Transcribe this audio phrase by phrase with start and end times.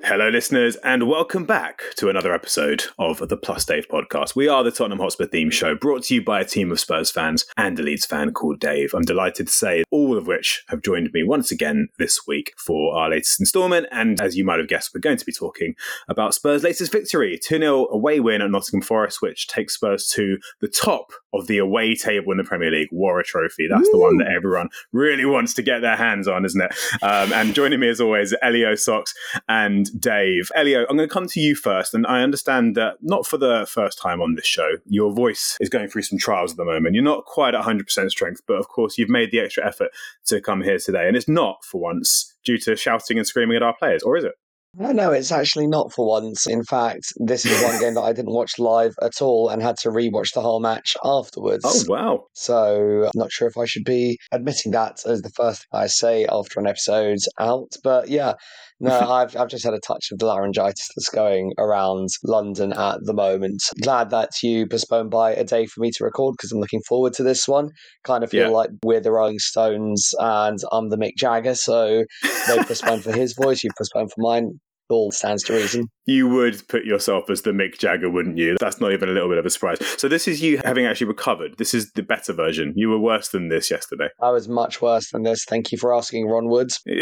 [0.00, 0.06] it!
[0.06, 4.36] Hello, listeners, and welcome back to another episode of the Plus Dave podcast.
[4.36, 7.10] We are the Tottenham Hotspur theme show brought to you by a team of Spurs
[7.10, 8.92] fans and a Leeds fan called Dave.
[8.92, 12.94] I'm delighted to say all of which have joined me once again this week for
[12.94, 13.86] our latest instalment.
[13.90, 15.74] And as you might have guessed, we're going to be talking
[16.06, 20.36] about Spurs' latest victory 2 0 away win at Nottingham Forest, which takes Spurs to
[20.60, 23.68] the top of the away table in the Premier League, Warra Trophy.
[23.70, 26.74] That's the one that everyone really wants to get their hands on, isn't it?
[27.02, 29.14] Um, and joining me as always, Elio Socks
[29.48, 30.50] and Dave.
[30.54, 31.85] Elio, I'm going to come to you first.
[31.94, 35.68] And I understand that not for the first time on this show, your voice is
[35.68, 36.94] going through some trials at the moment.
[36.94, 39.90] You're not quite at 100% strength, but of course, you've made the extra effort
[40.26, 41.06] to come here today.
[41.06, 44.24] And it's not for once due to shouting and screaming at our players, or is
[44.24, 44.34] it?
[44.78, 46.46] No, no, it's actually not for once.
[46.46, 49.78] In fact, this is one game that I didn't watch live at all and had
[49.78, 51.62] to rewatch the whole match afterwards.
[51.64, 52.24] Oh, wow.
[52.34, 55.86] So I'm not sure if I should be admitting that as the first thing I
[55.86, 57.72] say after an episode's out.
[57.82, 58.34] But yeah,
[58.78, 62.98] no, I've I've just had a touch of the laryngitis that's going around London at
[63.02, 63.62] the moment.
[63.82, 67.14] Glad that you postponed by a day for me to record because I'm looking forward
[67.14, 67.70] to this one.
[68.04, 68.48] Kind of feel Yeah.
[68.48, 72.04] like we're the Rolling Stones and I'm the Mick Jagger, so
[72.46, 74.60] they postponed for his voice, you postponed for mine.
[74.88, 75.88] All stands to reason.
[76.04, 78.56] You would put yourself as the Mick Jagger, wouldn't you?
[78.60, 79.78] That's not even a little bit of a surprise.
[79.98, 81.58] So, this is you having actually recovered.
[81.58, 82.72] This is the better version.
[82.76, 84.08] You were worse than this yesterday.
[84.20, 85.44] I was much worse than this.
[85.44, 86.80] Thank you for asking, Ron Woods.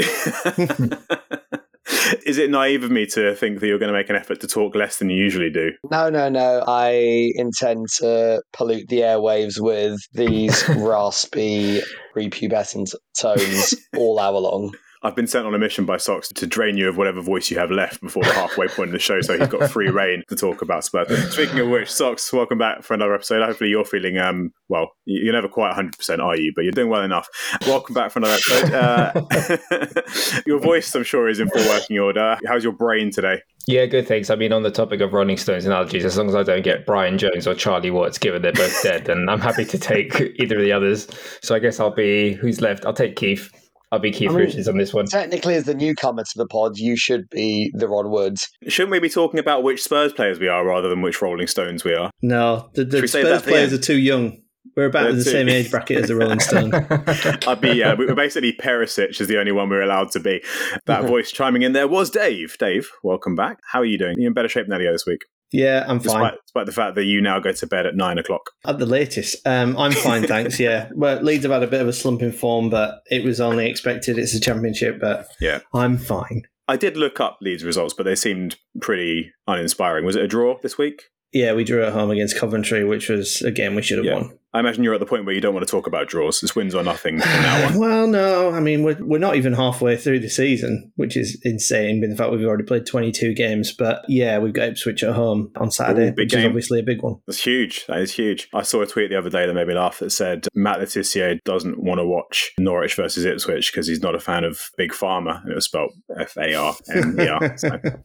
[2.27, 4.47] is it naive of me to think that you're going to make an effort to
[4.47, 5.73] talk less than you usually do?
[5.91, 6.65] No, no, no.
[6.67, 11.81] I intend to pollute the airwaves with these raspy,
[12.15, 14.75] prepubescent tones all hour long.
[15.05, 17.59] I've been sent on a mission by Socks to drain you of whatever voice you
[17.59, 20.35] have left before the halfway point of the show, so he's got free reign to
[20.35, 21.31] talk about Spurs.
[21.31, 23.45] Speaking of which, Socks, welcome back for another episode.
[23.45, 24.93] Hopefully, you're feeling um well.
[25.05, 26.55] You're never quite 100, percent are you?
[26.57, 27.29] But you're doing well enough.
[27.67, 28.73] Welcome back for another episode.
[28.73, 32.39] Uh, your voice, I'm sure, is in full working order.
[32.47, 33.43] How's your brain today?
[33.67, 34.31] Yeah, good thanks.
[34.31, 36.87] I mean, on the topic of Rolling Stones analogies, as long as I don't get
[36.87, 40.57] Brian Jones or Charlie Watts, given they're both dead, then I'm happy to take either
[40.57, 41.09] of the others.
[41.43, 42.87] So I guess I'll be who's left.
[42.87, 43.51] I'll take Keith.
[43.95, 45.07] I'll be Keith I mean, Richards on this one.
[45.07, 48.49] Technically, as the newcomer to the pod, you should be the Ron Woods.
[48.69, 51.85] Shouldn't we be talking about which Spurs players we are rather than which Rolling Stones
[51.85, 52.11] we are?
[52.23, 54.41] No, the, the we save that Spurs for the players are too young.
[54.77, 56.75] We're about They're in the too- same age bracket as the Rolling Stone.
[56.75, 57.95] I'd be yeah.
[57.95, 60.43] we- We're basically Perisic is the only one we're allowed to be.
[60.87, 62.57] That voice chiming in there was Dave.
[62.59, 63.59] Dave, welcome back.
[63.71, 64.17] How are you doing?
[64.19, 65.21] You in better shape than Elio this week,
[65.55, 66.21] yeah, I'm fine.
[66.23, 68.51] despite, despite the fact that you now go to bed at nine o'clock.
[68.67, 70.59] At the latest, um, I'm fine, thanks.
[70.61, 73.41] Yeah, well, Leeds have had a bit of a slump in form, but it was
[73.41, 74.19] only expected.
[74.19, 75.61] It's a championship, but Yeah.
[75.73, 76.43] I'm fine.
[76.67, 80.05] I did look up Leeds results, but they seemed pretty uninspiring.
[80.05, 81.05] Was it a draw this week?
[81.33, 84.15] Yeah, we drew at home against Coventry, which was a game we should have Yeah.
[84.15, 84.39] won.
[84.55, 86.43] I imagine you're at the point where you don't want to talk about draws.
[86.43, 87.75] It's wins or nothing from now on.
[87.85, 92.01] Well, no, I mean we're we're not even halfway through the season, which is insane.
[92.01, 93.73] But in fact, we've already played 22 games.
[93.73, 96.47] But yeah, we've got Ipswich at home on Saturday, Ooh, big which is game.
[96.47, 97.17] obviously a big one.
[97.27, 97.85] That's huge.
[97.87, 98.49] That is huge.
[98.55, 100.87] I saw a tweet the other day that made me laugh that said Matt Le
[100.87, 104.93] Tissier doesn't want to watch Norwich versus Ipswich because he's not a fan of Big
[104.93, 107.57] Pharma, and it was spelled F A R M E R.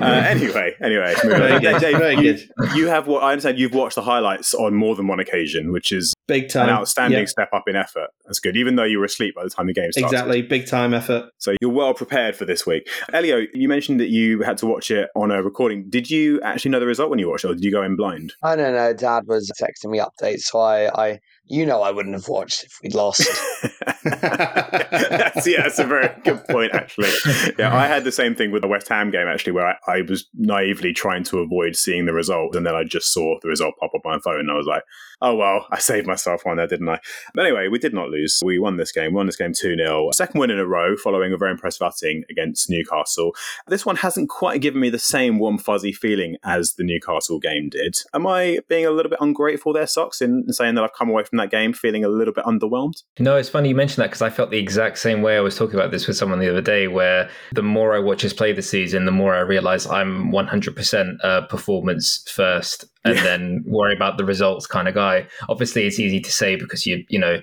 [0.00, 1.14] Uh, anyway, anyway,
[1.60, 2.48] Dave, very you, good.
[2.74, 3.58] you have what I understand.
[3.58, 7.20] You've watched the highlights on more than one occasion, which is Big time, an outstanding
[7.20, 8.10] Yeah, step up in effort.
[8.24, 10.14] That's good, even though you were asleep by the time the game started.
[10.14, 11.30] exactly, big time effort.
[11.38, 12.88] So you're well prepared for this week.
[13.12, 15.88] Elio, you mentioned that you had to watch it on a recording.
[15.88, 17.96] Did you actually know the result when you watched it, or did you go in
[17.96, 18.32] blind?
[18.42, 18.92] I don't know.
[18.92, 22.78] Dad was texting me updates, so I, I, you know, I wouldn't have watched if
[22.80, 23.28] we'd lost.
[24.04, 27.10] that's, yeah, that's a very good point, actually.
[27.58, 30.02] Yeah, I had the same thing with the West Ham game, actually, where I, I
[30.02, 33.74] was naively trying to avoid seeing the result, and then I just saw the result
[33.80, 34.84] pop up on my phone, and I was like,
[35.22, 37.00] oh, well, I saved myself on there, didn't I?
[37.34, 38.40] But anyway, we did not lose.
[38.44, 40.10] We won this game, won this game 2 0.
[40.12, 43.34] Second win in a row, following a very impressive outing against Newcastle.
[43.66, 47.68] This one hasn't quite given me the same warm, fuzzy feeling as the Newcastle game
[47.68, 47.96] did.
[48.14, 51.24] Am I being a little bit ungrateful there, Socks, in saying that I've come away
[51.24, 53.02] from that game feeling a little bit underwhelmed?
[53.18, 55.36] No, it's funny you mentioned that because I felt the exact same way.
[55.36, 58.22] I was talking about this with someone the other day, where the more I watch
[58.22, 63.22] his play this season, the more I realize I'm 100% uh, performance first, and Yeah.
[63.22, 65.26] then worry about the results kind of guy.
[65.48, 67.38] Obviously, it's easy to say because you you know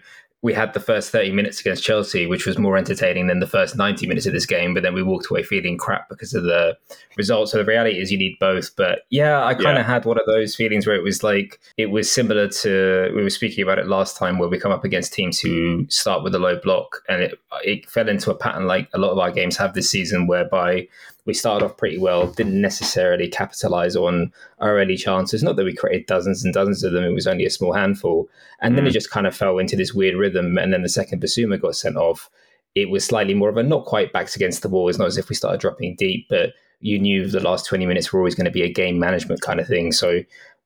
[0.48, 3.76] we had the first 30 minutes against Chelsea, which was more entertaining than the first
[3.76, 6.78] 90 minutes of this game, but then we walked away feeling crap because of the
[7.18, 7.52] results.
[7.52, 8.74] So the reality is you need both.
[8.78, 9.82] But yeah, I kind Yeah.
[9.82, 13.24] of had one of those feelings where it was like, it was similar to, we
[13.24, 16.34] were speaking about it last time, where we come up against teams who start with
[16.34, 17.04] a low block.
[17.10, 19.92] And it, it fell into a pattern like a lot of our games have this
[19.92, 20.88] season, whereby
[21.28, 25.44] we started off pretty well, didn't necessarily capitalize on our early chances.
[25.44, 28.28] Not that we created dozens and dozens of them, it was only a small handful.
[28.62, 28.88] And then Mm.
[28.88, 30.58] it just kind of fell into this weird rhythm.
[30.58, 32.30] And then the second Bissouma got sent off,
[32.76, 34.88] it was slightly more of a not quite backs against the wall.
[34.90, 38.14] It's not as if we started dropping deep, but you knew the last 20 minutes
[38.14, 39.92] were always going to be a game management kind of thing.
[39.92, 40.22] So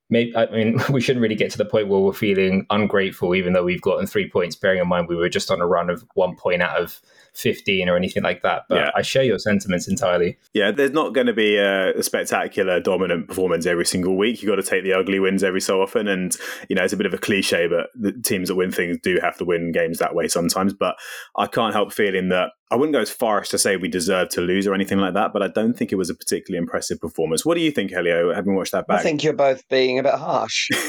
[0.09, 3.53] maybe, I mean, we shouldn't really get to the point where we're feeling ungrateful, even
[3.53, 6.03] though we've gotten three points, bearing in mind we were just on a run of
[6.13, 7.01] one point out of
[7.33, 8.63] 15 or anything like that.
[8.67, 8.91] But Yeah.
[8.95, 10.37] I share your sentiments entirely.
[10.53, 14.41] Yeah, there's not going to be a, a spectacular, dominant performance every single week.
[14.41, 16.07] You've got to take the ugly wins every so often.
[16.07, 16.35] And,
[16.69, 19.19] you know, it's a bit of a cliche, but the teams that win things do
[19.21, 20.73] have to win games that way sometimes.
[20.73, 20.95] But
[21.37, 24.29] I can't help feeling that I wouldn't go as far as to say we deserve
[24.29, 27.01] to lose or anything like that, but I don't think it was a particularly impressive
[27.01, 27.45] performance.
[27.45, 28.99] What do you think, Elio, having watched that back?
[28.99, 30.69] I think you're both being a bit harsh.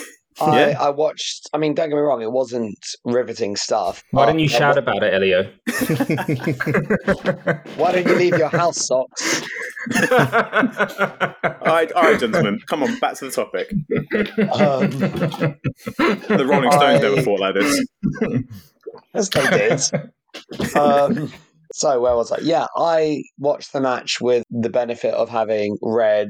[0.40, 0.76] Yeah.
[0.80, 1.48] I, I watched.
[1.52, 4.02] I mean, don't get me wrong; it wasn't riveting stuff.
[4.12, 5.50] Why but don't you I shout wa- about it, Elio?
[7.76, 9.42] Why don't you leave your house socks?
[10.10, 10.18] all
[11.66, 13.70] right, all right, gentlemen, come on, back to the topic.
[14.52, 14.90] Um,
[16.28, 17.84] The Rolling Stones I- never fought like this.
[19.14, 19.80] as they did.
[20.76, 21.32] Um,
[21.74, 22.38] so where was I?
[22.42, 26.28] Yeah, I watched the match with the benefit of having read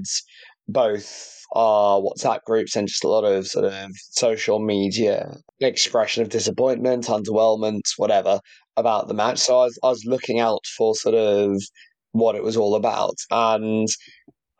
[0.68, 6.30] both our WhatsApp groups and just a lot of sort of social media expression of
[6.30, 8.40] disappointment, underwhelmment, whatever
[8.76, 9.38] about the match.
[9.38, 11.60] So I was, I was looking out for sort of
[12.12, 13.16] what it was all about.
[13.30, 13.88] And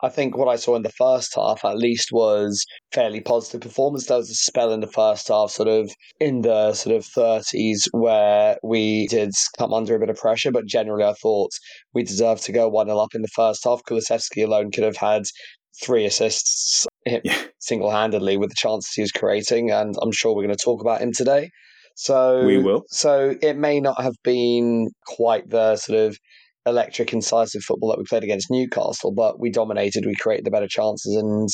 [0.03, 4.07] I think what I saw in the first half, at least, was fairly positive performance.
[4.07, 5.89] There was a spell in the first half, sort of
[6.19, 10.51] in the sort of 30s, where we did come under a bit of pressure.
[10.51, 11.51] But generally, I thought
[11.93, 13.81] we deserved to go 1 0 up in the first half.
[13.89, 15.23] Kulusevski alone could have had
[15.81, 17.43] three assists Yeah.
[17.59, 19.71] single handedly with the chances he was creating.
[19.71, 21.49] And I'm sure we're going to talk about him today.
[21.95, 22.83] So We will.
[22.89, 26.17] So it may not have been quite the sort of
[26.65, 30.67] electric, incisive football that we played against Newcastle, but we dominated, we created the better
[30.67, 31.49] chances, and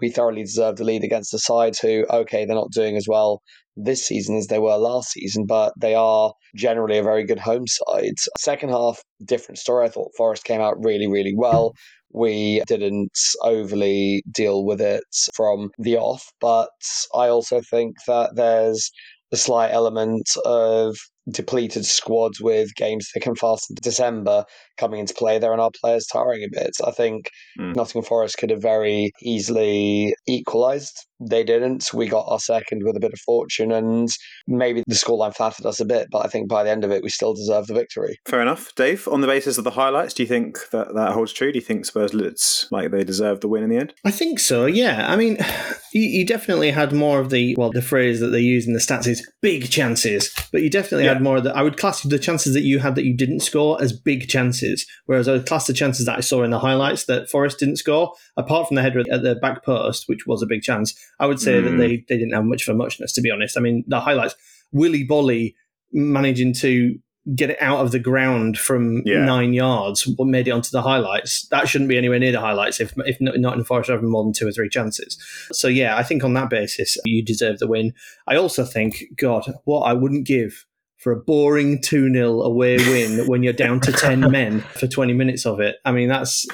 [0.00, 3.42] we thoroughly deserved the lead against the side who, okay, they're not doing as well
[3.76, 7.64] this season as they were last season, but they are generally a very good home
[7.66, 8.14] side.
[8.38, 9.86] Second half, different story.
[9.86, 11.74] I thought Forest came out really, really well.
[12.14, 16.70] We didn't overly deal with it from the off, but
[17.14, 18.90] I also think that there's
[19.32, 20.96] a slight element of
[21.30, 24.44] depleted squads with games thick and fast in December
[24.76, 26.70] coming into play there and our players tiring a bit.
[26.86, 27.76] I think Mm.
[27.76, 30.98] Nottingham Forest could have very easily equalised.
[31.20, 31.90] They didn't.
[31.94, 34.08] We got our second with a bit of fortune and
[34.48, 37.02] maybe the scoreline flattered us a bit, but I think by the end of it
[37.04, 38.16] we still deserved the victory.
[38.26, 38.74] Fair enough.
[38.74, 41.52] Dave, on the basis of the highlights, do you think that that holds true?
[41.52, 43.94] Do you think Spurs looks like they deserved the win in the end?
[44.04, 44.66] I think so.
[44.66, 45.06] Yeah.
[45.08, 45.36] I mean,
[45.92, 48.80] you, you definitely had more of the well, the phrase that they use in the
[48.80, 51.13] stats is big chances, but you definitely Yeah.
[51.13, 51.54] had more of the.
[51.56, 54.86] I would class the chances that you had that you didn't score as big chances,
[55.06, 57.76] whereas I would class the chances that I saw in the highlights that Forest didn't
[57.76, 60.94] score, apart from the header at the back post, which was a big chance.
[61.20, 61.78] I would say that Mm.
[61.78, 63.56] they they didn't have much of a muchness, to be honest.
[63.56, 64.34] I mean, the highlights,
[64.72, 65.54] Willy Boly
[65.92, 66.98] managing to
[67.34, 69.24] get it out of the ground from Yeah.
[69.24, 71.48] nine yards, what made it onto the highlights.
[71.48, 74.22] That shouldn't be anywhere near the highlights if if not, not in Forest having more
[74.24, 75.16] than two or three chances.
[75.50, 77.94] So yeah, I think on that basis you deserve the win.
[78.26, 80.66] I also think, God, what I wouldn't give
[81.04, 85.12] for a boring 2 0 away win when you're down to 10 men for 20
[85.12, 85.76] minutes of it.
[85.84, 86.46] I mean, that's,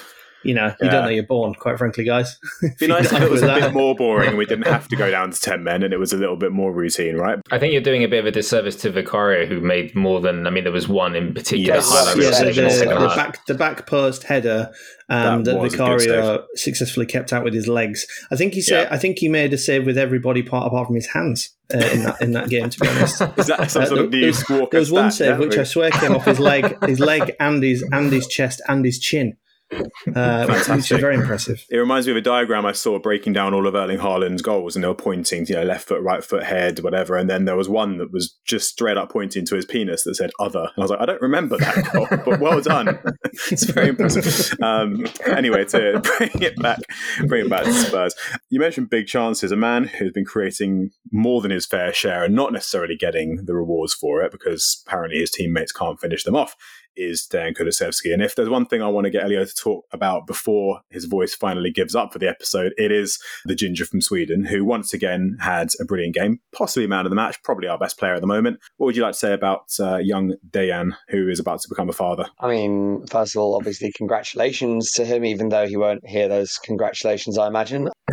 [0.42, 0.90] you know, you Yeah.
[0.90, 2.38] don't know you're born, quite frankly, guys.
[2.62, 4.96] It'd be nice if it was a bit more boring and we didn't have to
[4.96, 7.38] go down to 10 men and it was a little bit more routine, right?
[7.50, 10.46] I think you're doing a bit of a disservice to Vicario, who made more than.
[10.46, 11.90] I mean, there was one in particular Yes.
[11.90, 13.16] highlight Yeah, Yeah, the, Second the the, half.
[13.16, 14.70] back the back post header
[15.08, 18.06] um, That that, was a good Vicario successfully kept out with his legs.
[18.30, 18.84] I think he said.
[18.88, 18.94] Yeah.
[18.94, 21.78] I think he made a save with every body part apart from his hands uh,
[21.78, 22.70] in that in that game.
[22.70, 25.10] To be honest, Is that some Uh, sort of there- new was- there was one
[25.10, 28.60] save which I swear came off his leg, his leg and his and his chest
[28.68, 29.36] and his chin,
[29.72, 30.96] uh, which Fantastic.
[30.96, 31.64] is very impressive.
[31.70, 34.74] It reminds me of a diagram I saw breaking down all of Erling Haaland's goals,
[34.74, 37.16] and they were pointing, you know, left foot, right foot, head, whatever.
[37.16, 40.14] And then there was one that was just straight up pointing to his penis that
[40.14, 42.98] said "other." And I was like, I don't remember that goal, but well done.
[43.50, 44.58] it's very impressive.
[44.60, 46.80] Um, anyway, to bring it back,
[47.26, 48.14] bring it back to Spurs.
[48.48, 49.52] You mentioned big chances.
[49.52, 53.54] A man who's been creating more than his fair share and not necessarily getting the
[53.54, 56.56] rewards for it because apparently his teammates can't finish them off
[56.96, 58.12] is Dan Kulusevski.
[58.12, 61.04] And if there's one thing I want to get Elio to talk about before his
[61.04, 64.92] voice finally gives up for the episode, it is the ginger from Sweden, who once
[64.92, 68.20] again had a brilliant game, possibly man of the match, probably our best player at
[68.20, 68.58] the moment.
[68.76, 71.88] What would you like to say about uh, young Dejan, who is about to become
[71.88, 72.26] a father?
[72.38, 76.58] I mean, first of all, obviously, congratulations to him, even though he won't hear those
[76.58, 77.88] congratulations, I imagine.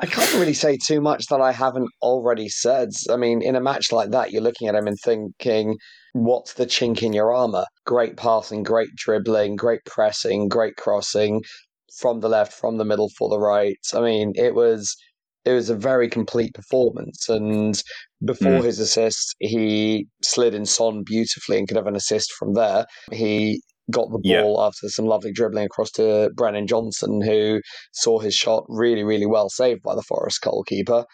[0.00, 2.90] I can't really say too much that I haven't already said.
[3.10, 5.76] I mean, in a match like that, you're looking at him and thinking,
[6.14, 7.66] what's the chink in your armor?
[7.84, 11.42] Great passing, great dribbling, great pressing, great crossing
[12.00, 13.76] from the left, from the middle, for the right.
[13.92, 14.96] I mean, it was
[15.44, 17.28] it was a very complete performance.
[17.28, 17.82] And
[18.24, 18.64] before Mm.
[18.64, 22.86] his assist, he slid in Son beautifully and could have an assist from there.
[23.12, 24.40] He got the Yeah.
[24.44, 27.60] ball after some lovely dribbling across to Brennan Johnson, who
[27.92, 31.04] saw his shot really, really well saved by the Forest goalkeeper.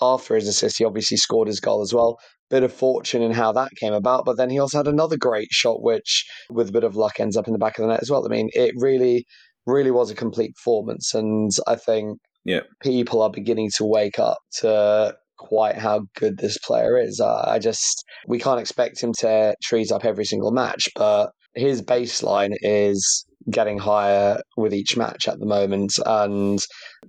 [0.00, 2.18] After his assist, he obviously scored his goal as well.
[2.52, 5.48] Bit of fortune in how that came about, but then he also had another great
[5.50, 8.02] shot, which with a bit of luck ends up in the back of the net
[8.02, 8.24] as well.
[8.26, 9.24] I mean, it really,
[9.66, 12.60] really was a complete performance, and I think Yeah.
[12.80, 17.20] people are beginning to wake up to quite how good this player is.
[17.20, 21.80] Uh, I just we can't expect him to treat up every single match, but his
[21.80, 26.60] baseline is getting higher with each match at the moment, and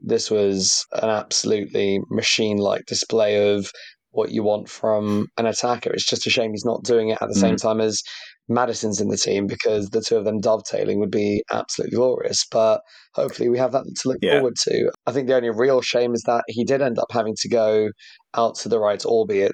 [0.01, 3.69] this was an absolutely machine-like display of
[4.13, 5.91] what you want from an attacker.
[5.91, 7.61] It's just a shame he's not doing it at the same mm.
[7.61, 8.01] time as
[8.47, 12.45] Maddison's in the team because the two of them dovetailing would be absolutely glorious.
[12.49, 12.81] But
[13.15, 14.35] hopefully we have that to look Yeah.
[14.35, 14.91] forward to.
[15.07, 17.89] I think the only real shame is that he did end up having to go
[18.35, 19.51] out to the right, albeit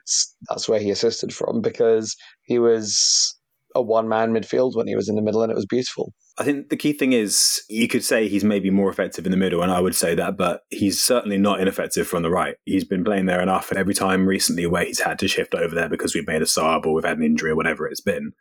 [0.49, 3.35] that's where he assisted from because he was
[3.75, 6.11] a one man midfield when he was in the middle and it was beautiful.
[6.39, 9.37] I think the key thing is you could say he's maybe more effective in the
[9.37, 12.55] middle, and I would say that, but he's certainly not ineffective from the right.
[12.63, 15.75] He's been playing there enough, and every time recently where he's had to shift over
[15.75, 18.31] there because we've made a sub or we've had an injury or whatever it's been,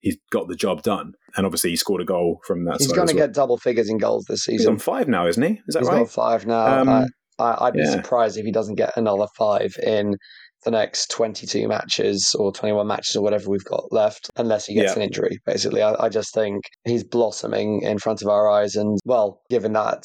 [0.00, 1.14] he's got the job done.
[1.34, 3.26] And obviously, he scored a goal from that He's going to well.
[3.26, 4.74] get double figures in goals this He's season.
[4.74, 5.60] on five now, isn't he?
[5.66, 5.98] Is that He's right?
[6.00, 6.80] got five now.
[6.82, 7.06] Um,
[7.38, 7.90] I, I'd be yeah.
[7.90, 10.16] surprised if he doesn't get another five in
[10.64, 14.92] the next 22 matches or 21 matches or whatever we've got left, unless he gets
[14.92, 14.96] Yeah.
[14.96, 15.38] an injury.
[15.46, 18.74] Basically, I, I just think he's blossoming in front of our eyes.
[18.74, 20.02] And, well, given that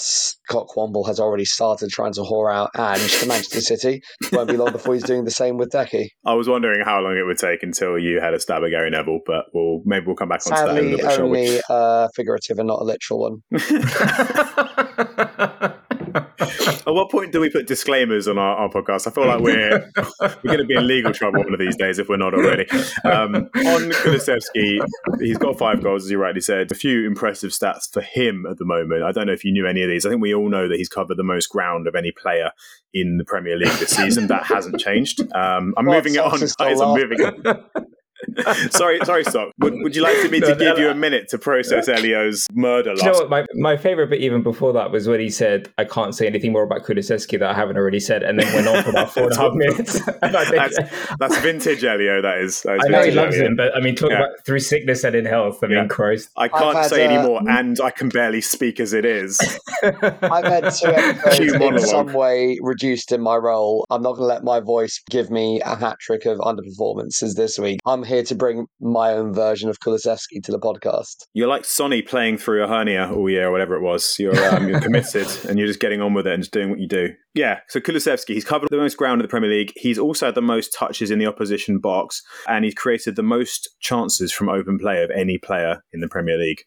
[0.52, 4.58] Cockwomble has already started trying to whore out Ange to Manchester City, it won't be
[4.58, 6.08] long before he's doing the same with Decky.
[6.26, 8.90] I was wondering how long it would take until you had a stab at Gary
[8.92, 11.30] Neville, but we'll maybe we'll come back onto that in a Sadly, little bit, shall
[11.30, 11.48] we?
[11.50, 13.42] only uh, figurative and not a literal one.
[16.40, 19.08] At what point do we put disclaimers on our, our podcast?
[19.08, 19.90] I feel like we're
[20.20, 22.70] we're going to be in legal trouble one of these days if we're not already.
[23.06, 24.80] Um, on Kulusevski,
[25.20, 26.72] he's got five goals, as you rightly said.
[26.72, 29.04] A few impressive stats for him at the moment.
[29.04, 30.06] I don't know if you knew any of these.
[30.06, 32.52] I think we all know that he's covered the most ground of any player
[32.94, 34.28] in the Premier League this season.
[34.28, 35.22] That hasn't changed.
[35.34, 36.32] Um, I'm moving it on.
[36.32, 36.82] Socks is still guys.
[36.82, 37.86] I'm moving on.
[38.72, 39.52] sorry, sorry, Stock.
[39.60, 42.48] Would, would you like me No, to no, give you a minute to process Elio's
[42.54, 43.30] murder Do you know what?
[43.30, 46.52] My, my favorite bit even before that was when he said, I can't say anything
[46.52, 49.24] more about Kulusevski that I haven't already said, and then went on for about four
[49.24, 50.00] and a half minutes.
[50.22, 52.62] And I, think, That's, that's vintage Elio, that is.
[52.62, 53.48] That is I know he loves Elio.
[53.48, 54.18] him, but I mean, talk Yeah.
[54.18, 55.64] about through sickness and in health.
[55.64, 55.88] I mean, Yeah.
[55.88, 56.30] Christ.
[56.38, 59.40] I can't had, say uh, anymore, and I can barely speak as it is.
[59.84, 61.88] I've had two episodes Cue in monologue.
[61.90, 63.86] some way reduced in my role.
[63.90, 67.58] I'm not going to let my voice give me a hat trick of underperformances this
[67.58, 67.80] week.
[67.86, 71.24] I'm here to bring my own version of Kulusevski to the podcast.
[71.34, 74.16] You're like Sonny playing through a hernia all year, or whatever it was.
[74.20, 76.80] You're, um, you're committed, and you're just getting on with it and just doing what
[76.80, 77.10] you do.
[77.34, 77.60] Yeah.
[77.70, 79.72] So Kulusevski, he's covered the most ground in the Premier League.
[79.76, 83.70] He's also had the most touches in the opposition box, and he's created the most
[83.80, 86.64] chances from open play of any player in the Premier League.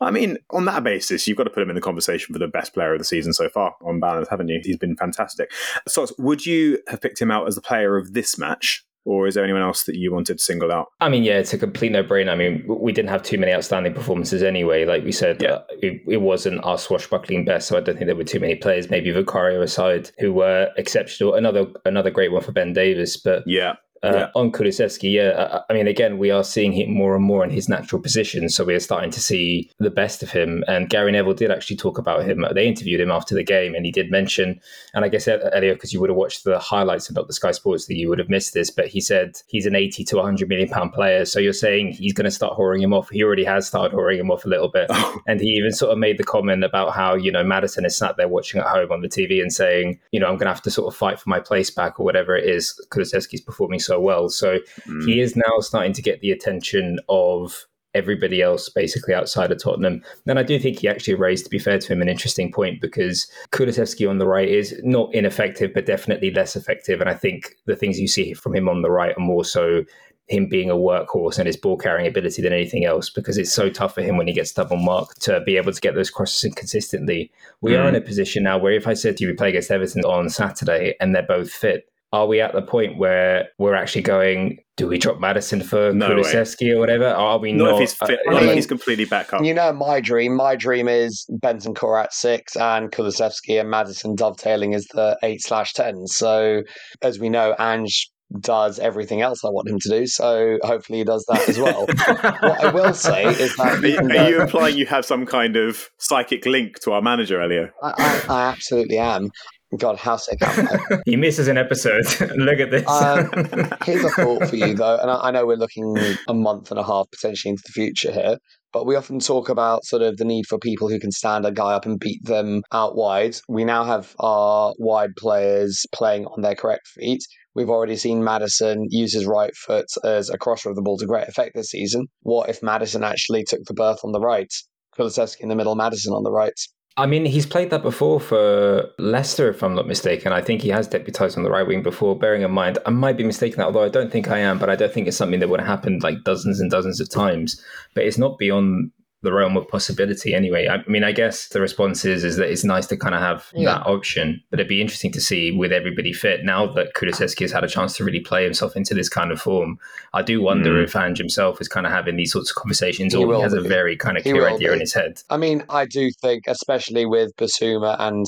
[0.00, 2.48] I mean, on that basis, you've got to put him in the conversation for the
[2.48, 4.60] best player of the season so far, on balance, haven't you?
[4.62, 5.52] He's been fantastic.
[5.86, 9.34] So, would you have picked him out as the player of this match, or is
[9.34, 10.86] there anyone else that you wanted to single out?
[11.00, 12.30] I mean, yeah, it's a complete no-brainer.
[12.30, 14.84] I mean, we didn't have too many outstanding performances anyway.
[14.84, 15.50] Like we said, Yeah.
[15.52, 18.54] uh, it, it wasn't our swashbuckling best, so I don't think there were too many
[18.56, 21.34] players, maybe Vicario aside, who were exceptional.
[21.34, 23.74] Another another great one for Ben Davies, but Yeah.
[24.04, 24.28] Uh, Yeah.
[24.34, 27.50] on Kulusevski, yeah, uh, I mean, again, we are seeing him more and more in
[27.50, 30.62] his natural position, so we are starting to see the best of him.
[30.68, 32.44] And Gary Neville did actually talk about him.
[32.54, 34.60] They interviewed him after the game, and he did mention,
[34.94, 37.50] and I guess Elliot, because you would have watched the highlights and not the Sky
[37.52, 40.48] Sports, that you would have missed this, but he said he's an 80 to 100
[40.48, 41.24] million pound player.
[41.24, 43.08] So you're saying he's going to start whoring him off.
[43.10, 44.90] He already has started whoring him off a little bit.
[45.26, 48.16] And he even sort of made the comment about how, you know, Maddison is sat
[48.16, 50.62] there watching at home on the TV and saying, you know, I'm going to have
[50.62, 52.74] to sort of fight for my place back or whatever it is.
[52.90, 54.28] Kulusevski's performing so well.
[54.28, 54.58] So
[54.88, 55.06] Mm.
[55.06, 60.02] he is now starting to get the attention of everybody else basically outside of Tottenham.
[60.26, 62.80] And I do think he actually raised, to be fair to him, an interesting point
[62.80, 67.00] because Kulusevski on the right is not ineffective, but definitely less effective.
[67.00, 69.84] And I think the things you see from him on the right are more so
[70.26, 73.68] him being a workhorse and his ball carrying ability than anything else because it's so
[73.68, 76.42] tough for him when he gets double marked to be able to get those crosses
[76.44, 77.30] in consistently.
[77.60, 79.70] We are in a position now where if I said to you we play against
[79.70, 84.02] Everton on Saturday and they're both fit, are we at the point where we're actually
[84.02, 86.14] going, do we drop Maddison for No way.
[86.22, 87.06] Kulusevski or whatever?
[87.10, 87.74] Or are we Not, not?
[87.74, 89.42] if he's fit, I mean- he's completely back up.
[89.44, 90.36] You know, my dream.
[90.36, 95.72] My dream is Bentancur at six and Kulusevski and Maddison dovetailing as the eight slash
[95.72, 96.06] ten.
[96.06, 96.62] So,
[97.02, 100.06] as we know, Ange does everything else I want him to do.
[100.06, 101.86] So hopefully he does that as well.
[102.40, 105.26] what I will say is that Are, you are go- you implying you have some
[105.26, 107.68] kind of psychic link to our manager, Elio?
[107.82, 107.92] I,
[108.28, 109.30] I, I absolutely am.
[109.78, 110.98] God, how sick am I?
[111.06, 112.04] he misses an episode.
[112.36, 112.88] Look at this.
[112.88, 113.30] Um,
[113.84, 115.96] Here's a thought for you, though, and I, I know we're looking
[116.28, 118.38] a month and a half potentially into the future here,
[118.72, 121.52] but we often talk about sort of the need for people who can stand a
[121.52, 123.36] guy up and beat them out wide.
[123.48, 127.22] We now have our wide players playing on their correct feet.
[127.54, 131.06] We've already seen Maddison use his right foot as a crosser of the ball to
[131.06, 132.06] great effect this season.
[132.22, 134.52] What if Maddison actually took the berth on the right?
[134.98, 136.52] Kulusevski in the middle, Maddison on the right.
[136.96, 140.32] I mean, he's played that before for Leicester, if I'm not mistaken.
[140.32, 143.16] I think he has deputised on the right wing before, bearing in mind, I might
[143.16, 145.48] be mistaken, although I don't think I am, but I don't think it's something that
[145.48, 147.60] would have happened like dozens and dozens of times.
[147.94, 148.92] But it's not beyond
[149.24, 150.68] the realm of possibility anyway.
[150.68, 153.46] I mean, I guess the response is, is that it's nice to kind of have
[153.54, 153.70] Yeah.
[153.78, 157.50] that option, but it'd be interesting to see with everybody fit now that Kulusevski has
[157.52, 159.78] had a chance to really play himself into this kind of form.
[160.12, 160.84] I do wonder Mm.
[160.84, 163.52] if Ange himself is kind of having these sorts of conversations He or he has
[163.54, 164.74] a very kind of He clear idea be.
[164.74, 165.20] in his head.
[165.30, 168.26] I mean, I do think, especially with Bissouma, and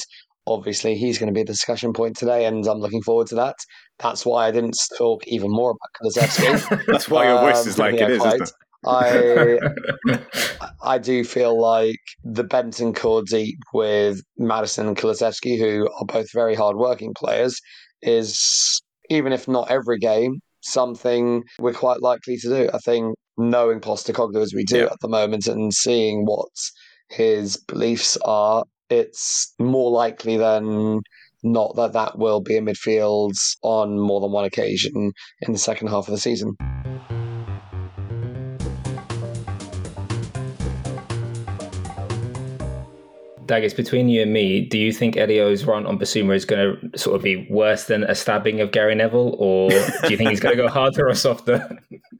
[0.49, 3.57] obviously he's going to be a discussion point today, and I'm looking forward to that.
[3.99, 6.87] That's why I didn't talk even more about Kulusevski.
[6.93, 8.53] That's why your voice Um, is like it is, isn't it?
[8.85, 9.59] I
[10.83, 16.55] I do feel like the Bentancur deep with Maddison and Kulusevski, who are both very
[16.55, 17.59] hard-working players,
[18.03, 22.71] is even if not every game, something we're quite likely to do.
[22.73, 24.85] I think knowing Postecoglou as we do Yeah.
[24.87, 26.49] at the moment and seeing what
[27.09, 31.01] his beliefs are, it's more likely than
[31.43, 35.89] not that that will be a midfield on more than one occasion in the second
[35.89, 36.57] half of the season.
[43.47, 46.99] Daggers, between you and me, do you think Elio's run on Bissouma is going to
[46.99, 50.41] sort of be worse than a stabbing of Gary Neville, or do you think he's
[50.41, 51.79] going to go harder or softer?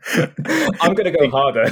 [0.81, 1.65] I'm going to go harder.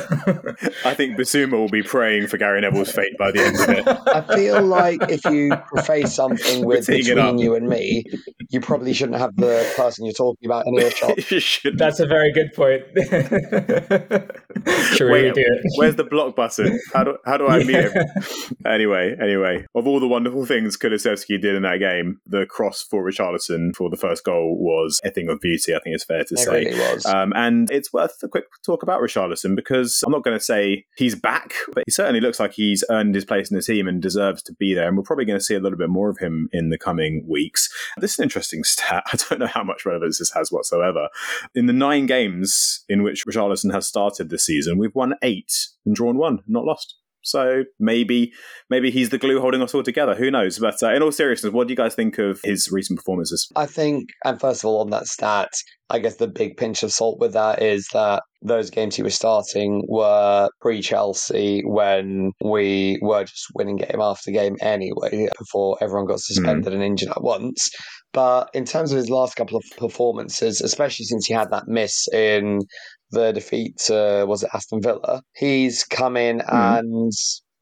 [0.84, 3.86] I think Bissouma will be praying for Gary Neville's fate by the end of it.
[4.08, 7.32] I feel like if you preface something with We're teeing it up.
[7.32, 8.04] between you and me,
[8.50, 11.30] you probably shouldn't have the person you're talking about in earshot.
[11.30, 11.40] you.
[11.76, 12.82] That's a very good point.
[14.94, 15.36] Should Wait.
[15.76, 16.80] Where's the block button?
[16.92, 17.92] How do how do I meet him?
[18.66, 19.43] Anyway, anyway,
[19.74, 23.90] of all the wonderful things Kulusevski did in that game, the cross for Richarlison for
[23.90, 25.74] the first goal was a thing of beauty.
[25.74, 26.64] I think it's fair to It say.
[26.64, 27.06] really was.
[27.06, 30.84] Um, and it's worth a quick talk about Richarlison because I'm not going to say
[30.96, 34.00] he's back, but he certainly looks like he's earned his place in the team and
[34.00, 34.88] deserves to be there.
[34.88, 37.24] And we're probably going to see a little bit more of him in the coming
[37.28, 37.68] weeks.
[37.98, 39.04] This is an interesting stat.
[39.12, 41.08] I don't know how much relevance this has whatsoever.
[41.54, 45.94] In the nine games in which Richarlison has started this season, we've won eight and
[45.94, 46.96] drawn one, not lost.
[47.24, 48.32] So maybe
[48.70, 50.14] maybe he's the glue holding us all together.
[50.14, 50.58] Who knows?
[50.58, 53.48] But uh, in all seriousness, what do you guys think of his recent performances?
[53.56, 55.52] I think, and first of all, on that stat,
[55.90, 59.14] I guess the big pinch of salt with that is that those games he was
[59.14, 66.06] starting were pre Chelsea when we were just winning game after game anyway, before everyone
[66.06, 67.70] got suspended and injured at once.
[68.14, 72.08] But in terms of his last couple of performances, especially since he had that miss
[72.12, 72.60] in
[73.10, 76.76] the defeat to, was it Aston Villa, he's come in mm-hmm.
[76.78, 77.12] and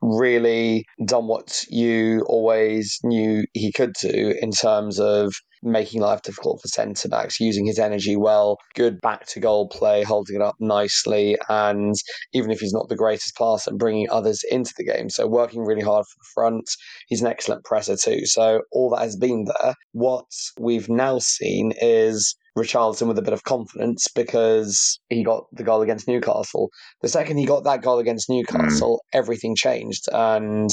[0.02, 6.60] really done what you always knew he could do in terms of making life difficult
[6.60, 10.56] for centre backs, using his energy well, good back to goal play, holding it up
[10.58, 11.94] nicely, and
[12.32, 15.08] even if he's not the greatest passer, bringing others into the game.
[15.08, 16.68] So working really hard for the front.
[17.06, 18.26] He's an excellent presser too.
[18.26, 19.74] So all that has been there.
[19.92, 20.26] What
[20.58, 25.82] we've now seen is Richarlison with a bit of confidence because he got the goal
[25.82, 26.70] against Newcastle.
[27.00, 28.34] The second he got that goal against hmm.
[28.34, 30.08] Newcastle, everything changed.
[30.12, 30.70] And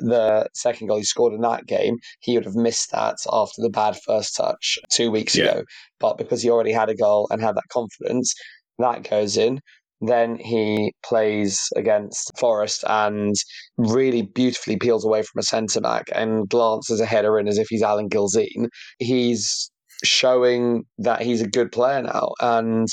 [0.00, 3.70] the second goal he scored in that game, he would have missed that after the
[3.70, 5.46] bad first touch two weeks Yeah.
[5.46, 5.64] ago.
[5.98, 8.34] But because he already had a goal and had that confidence,
[8.78, 9.60] that goes in.
[10.00, 13.34] Then he plays against Forest and
[13.76, 17.66] really beautifully peels away from a centre back and glances a header in as if
[17.68, 18.68] he's Alan Gilzean.
[19.00, 19.72] He's
[20.04, 22.32] showing that he's a good player now.
[22.40, 22.88] And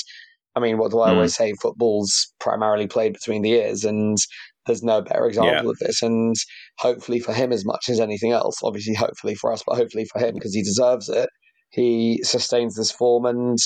[0.54, 1.12] I mean, what do I Mm.
[1.12, 1.52] always say?
[1.60, 4.16] Football's primarily played between the ears, and
[4.66, 6.02] there's no better example of this.
[6.02, 6.34] And
[6.78, 10.18] hopefully for him, as much as anything else, obviously, hopefully for us, but hopefully for
[10.18, 11.28] him because he deserves it.
[11.70, 13.58] He sustains this form and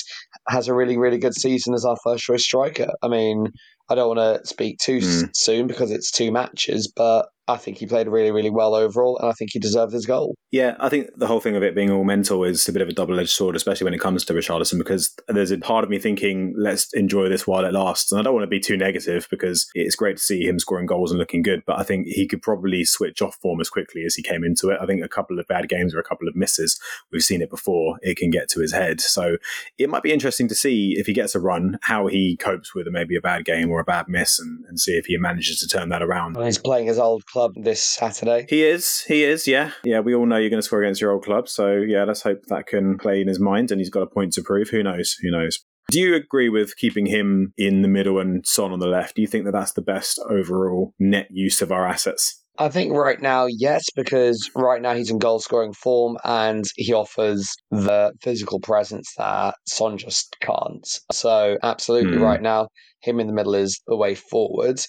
[0.49, 2.89] has a really, really good season as our first choice striker.
[3.01, 3.47] I mean,
[3.89, 5.29] I don't want to speak too Mm.
[5.33, 9.29] soon because it's two matches, but I think he played really, really well overall, and
[9.29, 10.35] I think he deserved his goal.
[10.51, 12.87] Yeah, I think the whole thing of it being all mental is a bit of
[12.87, 15.89] a double edged sword, especially when it comes to Richarlison, because there's a part of
[15.89, 18.11] me thinking, let's enjoy this while it lasts.
[18.11, 20.85] And I don't want to be too negative because it's great to see him scoring
[20.85, 24.03] goals and looking good, but I think he could probably switch off form as quickly
[24.05, 24.77] as he came into it.
[24.81, 26.79] I think a couple of bad games or a couple of misses,
[27.11, 29.01] we've seen it before, it can get to his head.
[29.01, 29.37] So
[29.77, 32.87] it might be interesting to see if he gets a run, how he copes with
[32.91, 35.67] maybe a bad game or a bad miss and, and see if he manages to
[35.67, 36.35] turn that around.
[36.35, 38.45] And he's playing his old club this Saturday.
[38.49, 39.71] He is, he is, yeah.
[39.83, 41.47] Yeah, we all know you're going to score against your old club.
[41.49, 44.33] So, yeah, let's hope that can play in his mind and he's got a point
[44.33, 44.69] to prove.
[44.69, 45.15] Who knows?
[45.21, 45.59] Who knows?
[45.89, 49.15] Do you agree with keeping him in the middle and Son on the left?
[49.15, 52.37] Do you think that that's the best overall net use of our assets?
[52.57, 56.93] I think right now, yes, because right now he's in goal scoring form and he
[56.93, 60.87] offers the physical presence that Son just can't.
[61.11, 62.21] So, absolutely, Mm.
[62.21, 62.67] right now,
[63.01, 64.79] him in the middle is the way forward.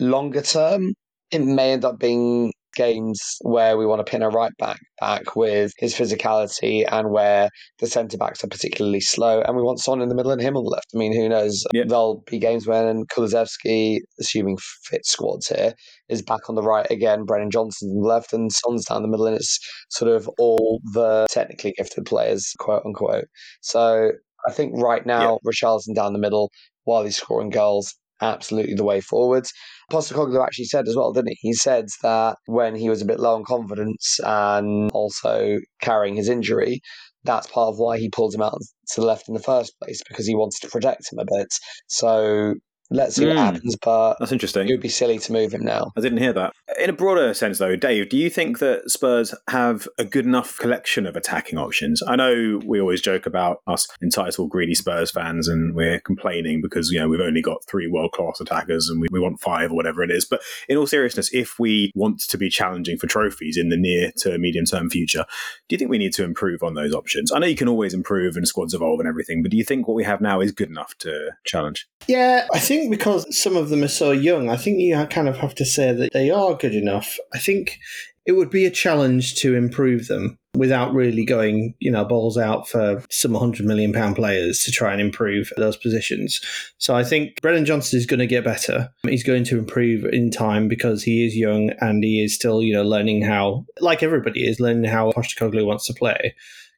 [0.00, 0.94] Longer term,
[1.32, 5.36] it may end up being games where we want to pin a right back back
[5.36, 7.48] with his physicality and where
[7.80, 10.56] the centre backs are particularly slow and we want Son in the middle and him
[10.56, 10.86] on the left.
[10.94, 11.64] I mean, who knows?
[11.72, 11.84] Yeah.
[11.86, 15.74] There'll be games when Kulusevski, assuming fit squads here,
[16.08, 19.08] is back on the right again, Brennan Johnson's on the left and Son's down the
[19.08, 19.58] middle and it's
[19.90, 23.26] sort of all the technically gifted players, quote unquote.
[23.60, 24.12] So
[24.46, 26.50] I think right now, Richarlison down the middle
[26.84, 29.44] while he's scoring goals, absolutely the way forward.
[29.90, 31.38] Postecoglou actually said as well, didn't he?
[31.48, 36.28] He said that when he was a bit low on confidence and also carrying his
[36.28, 36.80] injury,
[37.24, 38.58] that's part of why he pulled him out
[38.92, 41.48] to the left in the first place because he wants to protect him a bit.
[41.88, 42.54] So
[42.92, 43.40] let's see what Mm.
[43.54, 44.68] happens, but That's interesting.
[44.68, 45.92] it would be silly to move him now.
[45.96, 46.52] I didn't hear that.
[46.78, 50.58] In a broader sense, though, Dave, do you think that Spurs have a good enough
[50.58, 52.02] collection of attacking options?
[52.06, 56.90] I know we always joke about us entitled greedy Spurs fans, and we're complaining because
[56.90, 59.74] you know we've only got three world class attackers and we, we want five or
[59.74, 60.24] whatever it is.
[60.24, 64.12] But in all seriousness, if we want to be challenging for trophies in the near
[64.18, 65.24] to medium term future,
[65.68, 67.32] do you think we need to improve on those options?
[67.32, 69.86] I know you can always improve and squads evolve and everything, but do you think
[69.86, 71.86] what we have now is good enough to challenge?
[72.08, 75.38] Yeah, I think because some of them are so young, I think you kind of
[75.38, 77.18] have to say that they are good enough.
[77.34, 77.78] I think
[78.24, 82.68] it would be a challenge to improve them without really going, you know, balls out
[82.68, 86.40] for some hundred million pound players to try and improve those positions.
[86.78, 88.90] So I think Brennan Johnson is going to get better.
[89.02, 92.74] He's going to improve in time because he is young and he is still, you
[92.74, 96.34] know, learning how, like everybody is, learning how Postecoglou wants to play.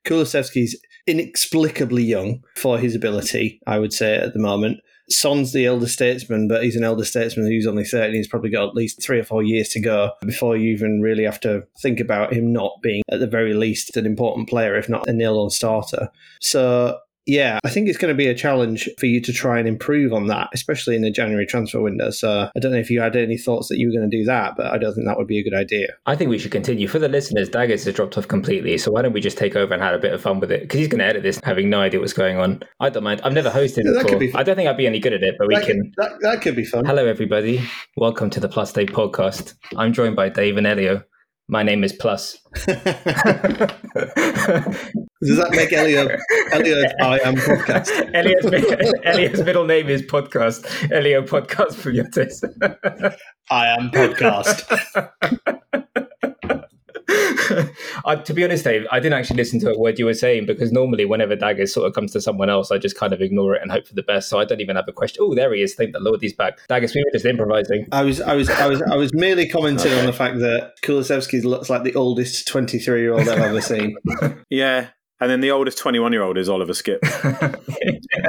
[0.07, 4.81] Kulusevski's inexplicably young for his ability, I would say, at the moment.
[5.09, 8.17] Son's the elder statesman, but he's an elder statesman who's only 30.
[8.17, 11.25] He's probably got at least three or four years to go before you even really
[11.25, 14.89] have to think about him not being, at the very least, an important player, if
[14.89, 16.09] not a nil on starter.
[16.41, 19.67] So, yeah, I think it's going to be a challenge for you to try and
[19.67, 22.11] improve on that, especially in the January transfer window.
[22.11, 24.25] So, I don't know if you had any thoughts that you were going to do
[24.25, 25.89] that, but I don't think that would be a good idea.
[26.07, 26.87] I think we should continue.
[26.87, 29.73] For the listeners, Daggers has dropped off completely, so why don't we just take over
[29.73, 30.63] and have a bit of fun with it?
[30.63, 32.63] Because he's going to edit this, having no idea what's going on.
[32.81, 33.23] I don't mind.
[33.25, 34.19] I've never hosted Yeah, before.
[34.19, 34.35] be.
[34.35, 35.81] I don't think I'd be any good at it, but we that, can.
[35.81, 36.85] could, that, that could be fun.
[36.85, 37.63] Hello, everybody.
[37.97, 39.55] Welcome to the Plus Day podcast.
[39.77, 41.05] I'm joined by Dave and Elio.
[41.47, 42.39] My name is Plus.
[42.65, 42.77] Does
[45.37, 46.19] that make Elliot
[46.53, 47.91] Elliot I am podcast?
[48.15, 50.91] Elio's, Elio's middle name is Podcast.
[50.91, 52.43] Elio Podcast Puyotes.
[53.51, 55.11] I am podcast.
[58.05, 60.47] uh, to be honest, Dave, I didn't actually listen to a word you were saying
[60.47, 63.55] because normally, whenever Daggers sort of comes to someone else, I just kind of ignore
[63.55, 64.29] it and hope for the best.
[64.29, 65.25] So I don't even have a question.
[65.25, 65.75] Oh, there he is.
[65.75, 66.59] Thank the Lord he's back.
[66.69, 67.87] Daggers, we were just improvising.
[67.93, 71.45] I was, I was, I was, I was merely commenting on the fact that Kulusevski
[71.45, 73.97] looks like the oldest twenty-three-year-old I've ever seen.
[74.51, 74.89] Yeah.
[75.21, 77.01] And then the oldest 21 year old is Oliver Skipp.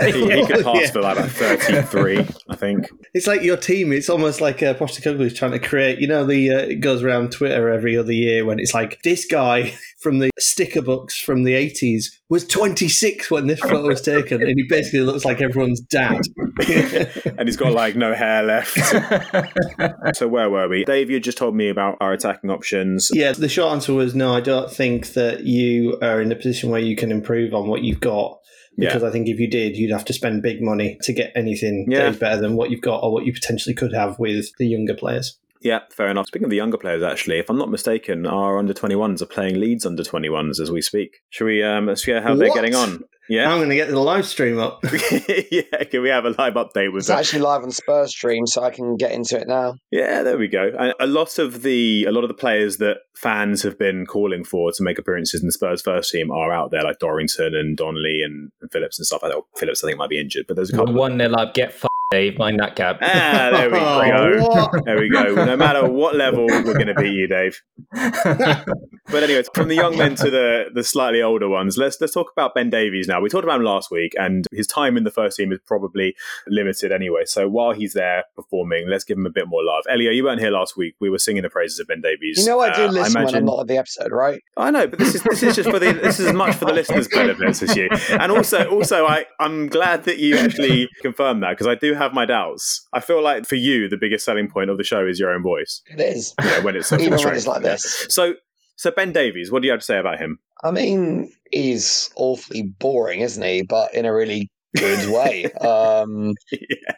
[0.02, 0.92] He, he could pass Yeah.
[0.92, 2.20] for like a 33,
[2.50, 2.88] I think.
[3.14, 3.94] It's like your team.
[3.94, 6.00] It's almost like uh, Postecoglou is trying to create.
[6.00, 9.26] You know, the uh, it goes around Twitter every other year when it's like this
[9.26, 14.02] guy from the sticker books from the eighties was twenty six when this photo was
[14.02, 16.22] taken, and he basically looks like everyone's dad.
[17.38, 18.78] And he's got like no hair left.
[20.16, 20.86] so where were we?
[20.86, 23.10] Dave, you just told me about our attacking options.
[23.12, 24.34] Yeah, the short answer was no.
[24.34, 27.84] I don't think that you are in a position where you can improve on what
[27.84, 28.40] you've got.
[28.78, 31.88] Because I think if you did, you'd have to spend big money to get anything
[31.90, 32.00] Yeah.
[32.00, 34.68] that is better than what you've got or what you potentially could have with the
[34.68, 35.40] younger players.
[35.62, 36.28] Yeah, fair enough.
[36.28, 39.60] Speaking of the younger players, actually, if I'm not mistaken, our under 21s are playing
[39.60, 41.22] Leeds under 21s as we speak.
[41.30, 43.04] Should we um, let's hear how they're getting on?
[43.30, 43.50] Yeah.
[43.52, 44.84] I'm going to get the live stream up.
[45.52, 47.20] yeah, can we have a live update with It's that?
[47.20, 49.76] actually live on Spurs stream, so I can get into it now.
[49.92, 50.72] Yeah, there we go.
[50.78, 54.44] And a lot of the a lot of the players that fans have been calling
[54.44, 57.76] for to make appearances in the Spurs first team are out there, like Dorrington and
[57.78, 59.22] Donnelly and, and Phillips and stuff.
[59.24, 60.94] I know Phillips, I think, might be injured, but there's a couple.
[60.94, 61.54] One nil up.
[61.54, 61.86] Get f-
[62.16, 63.00] Dave, mind that cap.
[63.02, 64.02] Ah, there we Oh,
[64.40, 64.48] go.
[64.48, 64.86] what?
[64.86, 65.34] There we go.
[65.34, 67.62] No matter what level, we're going to beat you, Dave.
[69.08, 72.32] But anyway, from the young men to the the slightly older ones, let's let's talk
[72.36, 73.22] about Ben Davies now.
[73.22, 76.16] We talked about him last week, and his time in the first team is probably
[76.48, 77.22] limited anyway.
[77.26, 79.84] So while he's there performing, let's give him a bit more love.
[79.88, 80.96] Elio, you weren't here last week.
[81.00, 82.40] We were singing the praises of Ben Davies.
[82.40, 84.42] You know, I do Uh, listen when imagine- I'm not on the episode, right?
[84.58, 86.66] I know, but this is this is just for the this is as much for
[86.66, 87.88] the listeners' benefit as you.
[88.10, 92.05] And also, also, I I'm glad that you actually confirmed that because I do have
[92.14, 92.86] my doubts.
[92.94, 95.44] I feel like for you, the biggest selling point of the show is your own
[95.44, 95.82] voice.
[95.88, 96.34] It is.
[96.42, 97.72] Know, when it's Even when it's like Yeah.
[97.72, 98.08] this.
[98.10, 98.36] So,
[98.76, 100.40] so Ben Davies, what do you have to say about him?
[100.64, 103.64] I mean, he's awfully boring, isn't he?
[103.64, 105.46] But in a really good way.
[105.54, 106.96] Um, yeah.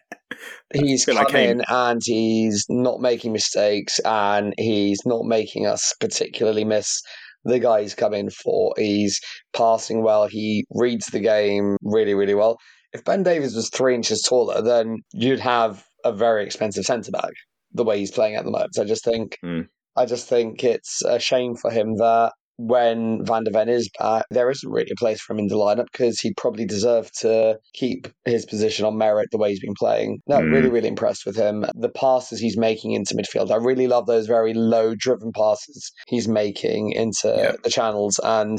[0.73, 6.63] he's come like in and he's not making mistakes and he's not making us particularly
[6.65, 7.01] miss
[7.45, 8.73] the guy he's come in for.
[8.77, 9.19] He's
[9.55, 10.27] passing well.
[10.27, 12.57] He reads the game really, really well.
[12.97, 17.31] If Ben Davies was three inches taller, then you'd have a very expensive centre back.
[17.73, 19.67] The way he's playing at the moment, I just think, Mm.
[19.95, 24.25] I just think it's a shame for him that when Van der Ven is back,
[24.31, 27.59] there isn't really a place for him in the lineup because he'd probably deserve to
[27.75, 30.17] keep his position on merit the way he's been playing.
[30.27, 30.51] No, Mm.
[30.51, 31.65] really, really impressed with him.
[31.75, 36.27] The passes he's making into midfield, I really love those very low driven passes he's
[36.27, 37.55] making into Yeah.
[37.63, 38.19] the channels.
[38.23, 38.57] And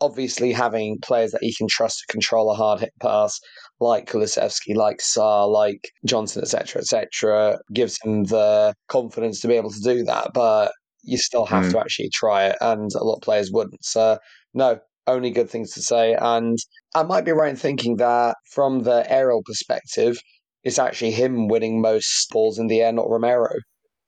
[0.00, 3.38] obviously, having players that he can trust to control a hard hit pass
[3.80, 9.70] like Kulusevski, like Sarr, like Johnson, etc., etc., gives him the confidence to be able
[9.70, 10.30] to do that.
[10.34, 11.70] But you still have Mm.
[11.72, 13.84] to actually try it, and a lot of players wouldn't.
[13.84, 14.18] So,
[14.54, 16.14] no, only good things to say.
[16.14, 16.58] And
[16.94, 20.18] I might be right in thinking that from the aerial perspective,
[20.64, 23.54] it's actually him winning most balls in the air, not Romero,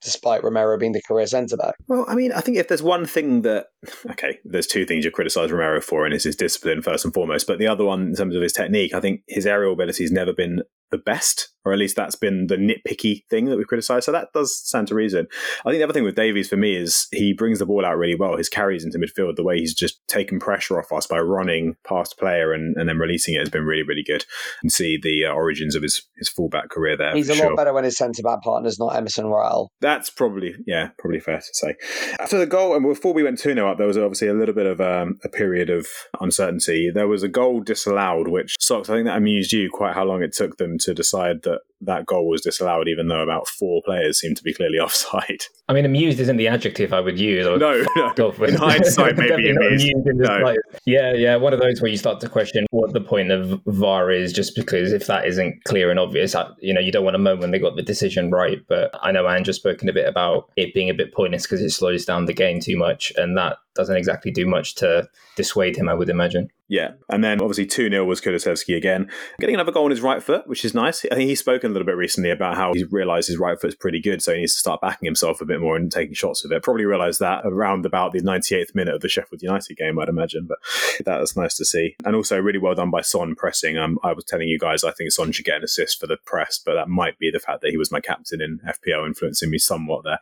[0.03, 1.75] despite Romero being the career centre back.
[1.89, 3.67] Well, I mean, I think if there's one thing that,
[4.11, 7.47] okay, there's two things you criticise Romero for, and it's his discipline first and foremost.
[7.47, 10.13] But the other one, in terms of his technique, I think his aerial ability has
[10.13, 14.05] never been the best, or at least that's been the nitpicky thing that we've criticised.
[14.05, 15.27] So that does stand to reason.
[15.65, 17.99] I think the other thing with Davies for me is he brings the ball out
[17.99, 18.37] really well.
[18.37, 22.19] His carries into midfield, the way he's just taken pressure off us by running past
[22.19, 24.25] player and, and then releasing it has been really, really good.
[24.63, 27.15] And see the uh, origins of his, his fullback career there.
[27.15, 27.51] He's a sure.
[27.51, 29.71] lot better when his centre back partner's not Emerson Royal.
[29.81, 31.75] That's probably, yeah, probably fair to say.
[32.19, 34.55] After the goal, and before we went 2 0 up, there was obviously a little
[34.55, 35.87] bit of um, a period of
[36.21, 36.91] uncertainty.
[36.93, 40.23] There was a goal disallowed, which, Socks, I think that amused you quite how long
[40.23, 44.21] it took them to decide that that goal was disallowed, even though about four players
[44.21, 45.45] seemed to be clearly offside.
[45.69, 47.47] I mean, amused isn't the adjective I would use.
[47.47, 48.09] I would No, no.
[48.09, 49.87] fuck off with- In hindsight, maybe amused.
[49.87, 50.55] in No.
[50.85, 51.37] Yeah, yeah.
[51.37, 54.55] One of those where you start to question what the point of VAR is, just
[54.57, 57.51] because if that isn't clear and obvious, you know, you don't want to moan when
[57.51, 58.59] they got the decision right.
[58.69, 61.71] But I know Andrew's spoken a bit about it being a bit pointless because it
[61.71, 65.89] slows down the game too much, and that doesn't exactly do much to dissuade him,
[65.89, 66.49] I would imagine.
[66.71, 69.11] Yeah, and then obviously 2 0 was Kulusevski again.
[69.41, 71.05] Getting another goal on his right foot, which is nice.
[71.11, 73.75] I think he's spoken a little bit recently about how he's realised his right foot's
[73.75, 76.45] pretty good, so he needs to start backing himself a bit more and taking shots
[76.45, 76.63] with it.
[76.63, 80.47] Probably realised that around about the 98th minute of the Sheffield United game, I'd imagine,
[80.47, 80.59] but
[81.05, 81.97] that was nice to see.
[82.05, 83.77] And also, really well done by Son pressing.
[83.77, 86.19] Um, I was telling you guys, I think Son should get an assist for the
[86.25, 89.51] press, but that might be the fact that he was my captain in FPL influencing
[89.51, 90.21] me somewhat there.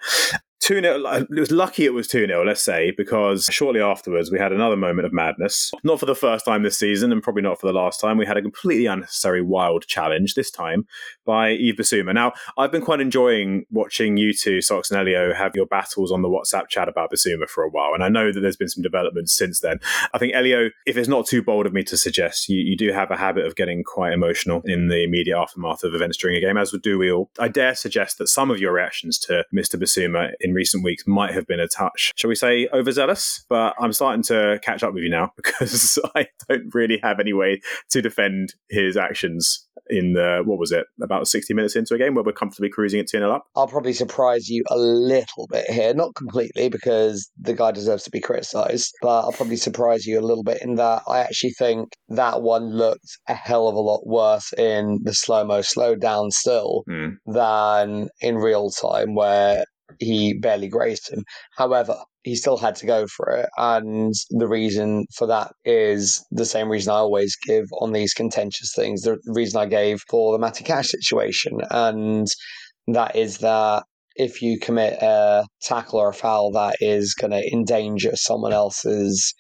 [0.61, 1.05] 2 0.
[1.07, 4.77] It was lucky it was 2 0, let's say, because shortly afterwards we had another
[4.77, 5.71] moment of madness.
[5.83, 8.19] Not for the first time this season, and probably not for the last time.
[8.19, 10.87] We had a completely unnecessary wild challenge, this time
[11.25, 12.15] by Yves Bissouma.
[12.15, 16.23] Now, I've been quite enjoying watching you two, Socks and Elio, have your battles on
[16.23, 18.83] the WhatsApp chat about Bissouma for a while, and I know that there's been some
[18.83, 19.79] developments since then.
[20.13, 22.93] I think, Elio, if it's not too bold of me to suggest, you, you do
[22.93, 26.41] have a habit of getting quite emotional in the immediate aftermath of events during a
[26.41, 27.31] game, as do we all.
[27.39, 29.77] I dare suggest that some of your reactions to Mr.
[29.77, 33.45] Bissouma in recent weeks might have been a touch, shall we say, overzealous.
[33.49, 37.33] But I'm starting to catch up with you now because I don't really have any
[37.33, 41.99] way to defend his actions in the, what was it, about 60 minutes into a
[41.99, 43.45] game where we're comfortably cruising at 2 0 up.
[43.57, 48.11] I'll probably surprise you a little bit here, not completely because the guy deserves to
[48.11, 51.91] be criticised, but I'll probably surprise you a little bit in that I actually think
[52.11, 56.31] that one looked a hell of a lot worse in the slow mo, slowed down
[56.31, 57.09] still Hmm.
[57.27, 59.65] than in real time where
[59.99, 61.25] he barely grazed him.
[61.57, 63.49] However, he still had to go for it.
[63.57, 68.73] And the reason for that is the same reason I always give on these contentious
[68.75, 69.03] things.
[69.03, 71.61] The reason I gave for the Matty Cash situation.
[71.71, 72.27] And
[72.89, 73.85] that is that
[74.17, 79.33] if you commit a tackle or a foul that is going to endanger someone else's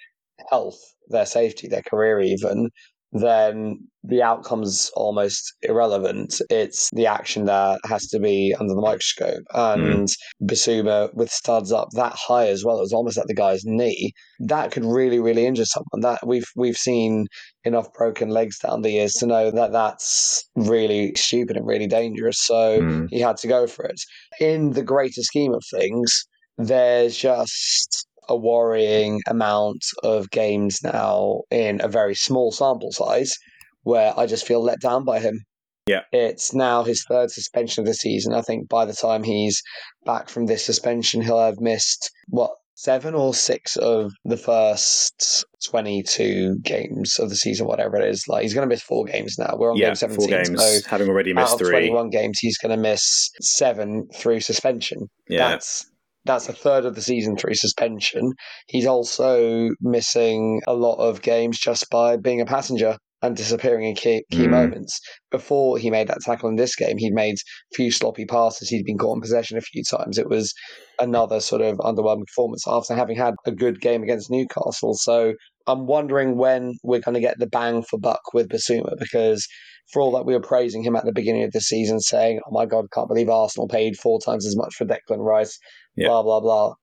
[0.50, 2.70] health, their safety, their career, even,
[3.12, 6.40] then the outcome's almost irrelevant.
[6.50, 9.42] It's the action that has to be under the microscope.
[9.54, 10.08] And
[10.42, 14.12] Bissouma with studs up that high as well, it was almost at the guy's knee.
[14.40, 16.00] That could really, really injure someone.
[16.00, 17.26] That we've we've seen
[17.64, 22.38] enough broken legs down the years to know that that's really stupid and really dangerous.
[22.44, 23.08] So Mm.
[23.10, 24.00] he had to go for it.
[24.40, 26.24] In the greater scheme of things,
[26.56, 33.36] there's just a worrying amount of games now in a very small sample size
[33.82, 35.40] where I just feel let down by him.
[35.86, 36.02] Yeah.
[36.12, 38.34] It's now his third suspension of the season.
[38.34, 39.62] I think by the time he's
[40.04, 46.58] back from this suspension, he'll have missed, what, seven or six of the first 22
[46.62, 48.24] games of the season, whatever it is.
[48.28, 49.56] Like, he's going to miss four games now.
[49.58, 50.18] We're on yeah, game 17.
[50.18, 51.88] four games, So having already out missed of three.
[51.88, 55.08] 21 games, he's going to miss seven through suspension.
[55.28, 55.90] Yeah, That's
[56.24, 58.32] that's a third of the season through suspension.
[58.66, 63.96] He's also missing a lot of games just by being a passenger and disappearing in
[63.96, 64.50] key, key Mm.
[64.50, 65.00] moments.
[65.30, 68.68] Before he made that tackle in this game, he'd made a few sloppy passes.
[68.68, 70.18] He'd been caught in possession a few times.
[70.18, 70.54] It was
[71.00, 74.94] another sort of underwhelming performance after having had a good game against Newcastle.
[74.94, 75.34] So
[75.66, 79.46] I'm wondering when we're going to get the bang for buck with Bissouma because
[79.92, 82.52] for all that we were praising him at the beginning of the season, saying, "Oh
[82.52, 85.58] my God, can't believe Arsenal paid four times as much for Declan Rice,"
[85.98, 86.08] Yeah.
[86.08, 86.74] blah blah blah.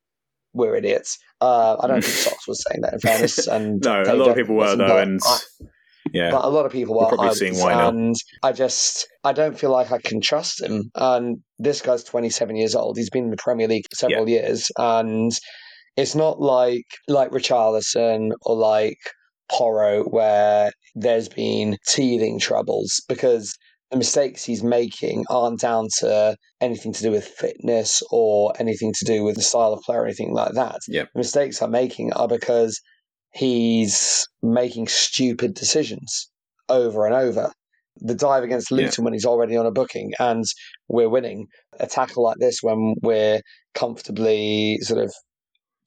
[0.53, 1.17] We're idiots.
[1.41, 4.35] Uh, I don't think Socks was saying that in fairness, and no, a lot of
[4.35, 5.39] people were though, and I-
[6.13, 7.89] yeah, but a lot of people We're probably I seeing why now.
[7.89, 10.91] And I just, I don't feel like I can trust him.
[10.93, 12.95] And this guy's 27 years old.
[12.95, 15.31] He's been in the Premier League for several years, and
[15.97, 18.99] it's not like like Richarlison or like
[19.51, 23.53] Porro where there's been teething troubles because
[23.91, 29.05] the mistakes he's making aren't down to anything to do with fitness or anything to
[29.05, 30.79] do with the style of play or anything like that.
[30.87, 31.09] Yep.
[31.13, 32.79] The mistakes I'm making are because
[33.31, 36.29] he's making stupid decisions
[36.69, 37.51] over and over.
[37.97, 38.77] The dive against Yeah.
[38.77, 40.43] Luton when he's already on a booking and
[40.87, 41.47] we're winning.
[41.79, 43.41] A tackle like this when we're
[43.73, 45.13] comfortably sort of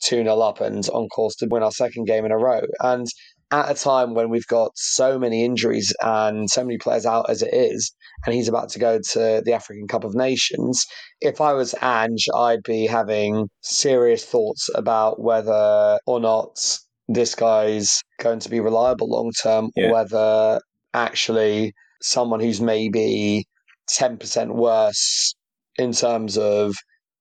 [0.05, 2.61] 2 0 up and on course to win our second game in a row.
[2.81, 3.07] And
[3.51, 7.43] at a time when we've got so many injuries and so many players out as
[7.43, 7.93] it is,
[8.27, 10.85] and he's about to go to the African Cup of Nations,
[11.21, 18.03] if I was Ange, I'd be having serious thoughts about whether or not this guy's
[18.21, 19.87] going to be reliable long term Yeah.
[19.89, 20.61] or whether
[20.93, 23.45] actually someone who's maybe
[23.91, 25.35] 10% worse
[25.79, 26.75] in terms of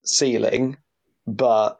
[0.04, 0.76] ceiling,
[1.26, 1.78] but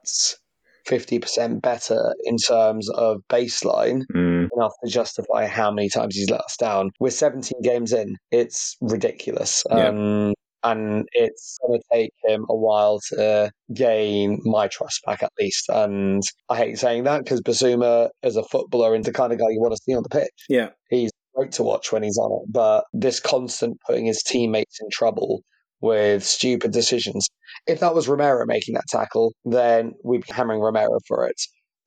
[0.88, 4.27] 50% better in terms of baseline, Mm,
[4.58, 6.92] enough to justify how many times he's let us down.
[7.00, 8.16] We're 17 games in.
[8.32, 9.64] It's ridiculous.
[9.70, 9.88] Yeah.
[9.90, 15.32] Um, and it's going to take him a while to gain my trust back, at
[15.40, 15.70] least.
[15.70, 19.46] And I hate saying that because Bissouma, is a footballer, is the kind of guy
[19.50, 20.46] you want to see on the pitch.
[20.50, 22.52] yeah, He's great to watch when he's on it.
[22.52, 25.44] But this constant putting his teammates in trouble
[25.80, 27.28] with stupid decisions.
[27.68, 31.40] If that was Romero making that tackle, then we'd be hammering Romero for it.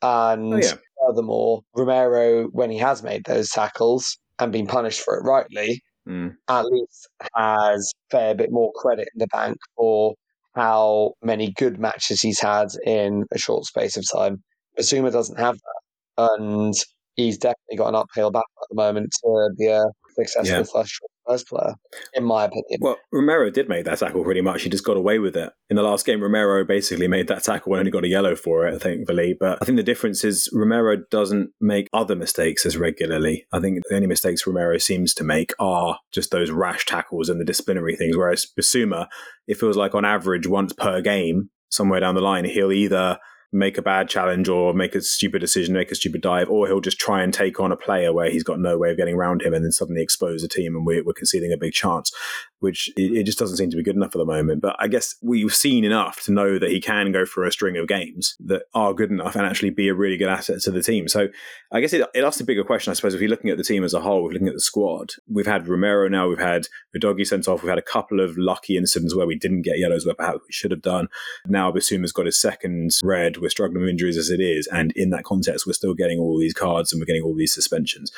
[0.02, 5.16] And oh yeah, furthermore, Romero, when he has made those tackles and been punished for
[5.18, 10.14] it rightly, mm, at least has a fair bit more credit in the bank for
[10.54, 14.42] how many good matches he's had in a short space of time.
[14.78, 16.30] Bissouma doesn't have that.
[16.32, 16.74] And
[17.14, 19.84] he's definitely got an uphill battle at the moment to be a
[20.14, 20.64] successful Yeah.
[20.72, 20.92] first
[21.38, 21.74] player,
[22.14, 22.78] in my opinion.
[22.80, 24.62] Well, Romero did make that tackle pretty much.
[24.62, 25.52] He just got away with it.
[25.68, 28.66] In the last game, Romero basically made that tackle and only got a yellow for
[28.66, 29.36] it, thankfully.
[29.38, 33.46] But I think the difference is Romero doesn't make other mistakes as regularly.
[33.52, 37.40] I think the only mistakes Romero seems to make are just those rash tackles and
[37.40, 38.16] the disciplinary things.
[38.16, 39.06] Whereas Bissouma,
[39.46, 43.18] it feels like on average, once per game, somewhere down the line, he'll either
[43.52, 46.80] make a bad challenge or make a stupid decision, make a stupid dive, or he'll
[46.80, 49.42] just try and take on a player where he's got no way of getting around
[49.42, 52.12] him and then suddenly expose the team and we're, we're conceding a big chance,
[52.60, 54.60] which it, just doesn't seem to be good enough at the moment.
[54.60, 57.76] But I guess we've seen enough to know that he can go for a string
[57.76, 60.82] of games that are good enough and actually be a really good asset to the
[60.82, 61.08] team.
[61.08, 61.28] So
[61.72, 63.64] I guess it, it asks a bigger question, I suppose, if you're looking at the
[63.64, 65.12] team as a whole, we're looking at the squad.
[65.28, 68.76] We've had Romero now, we've had Udogie sent off, we've had a couple of lucky
[68.76, 71.08] incidents where we didn't get yellows where perhaps we should have done.
[71.46, 73.38] Now Bissouma's got his second red.
[73.38, 74.66] We're struggling with injuries as it is.
[74.66, 77.54] And in that context, we're still getting all these cards and we're getting all these
[77.54, 78.12] suspensions.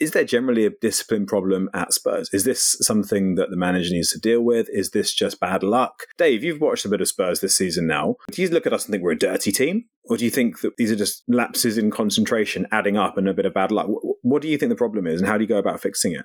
[0.00, 2.30] Is there generally a discipline problem at Spurs?
[2.32, 4.66] Is this something that the manager needs to deal with?
[4.72, 6.04] Is this just bad luck?
[6.16, 8.16] Dave, you've watched a bit of Spurs this season now.
[8.30, 9.84] Do you look at us and think we're a dirty team?
[10.04, 13.34] Or do you think that these are just lapses in concentration adding up and a
[13.34, 13.88] bit of bad luck?
[14.22, 16.24] What do you think the problem is and how do you go about fixing it?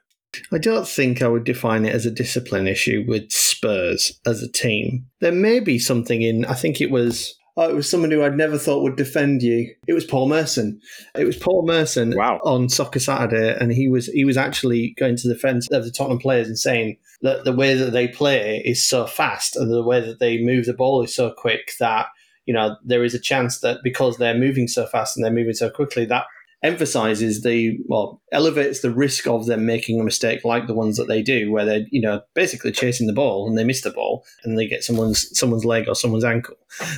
[0.51, 4.51] I don't think I would define it as a discipline issue with Spurs as a
[4.51, 5.05] team.
[5.21, 8.35] There may be something in, I think it was Oh, it was someone who I'd
[8.35, 9.73] never thought would defend you.
[9.87, 10.81] It was Paul Merson.
[11.17, 12.41] It was Paul Merson Wow.
[12.43, 15.91] on Soccer Saturday, and he was he was actually going to the defence of the
[15.91, 19.83] Tottenham players and saying that the way that they play is so fast and the
[19.83, 22.07] way that they move the ball is so quick that
[22.45, 25.53] you know there is a chance that because they're moving so fast and they're moving
[25.53, 26.25] so quickly that
[26.65, 31.07] emphasizes the well elevates the risk of them making a mistake like the ones that
[31.07, 34.25] they do where they're you know basically chasing the ball and they miss the ball
[34.43, 36.55] and they get someone's someone's leg or someone's ankle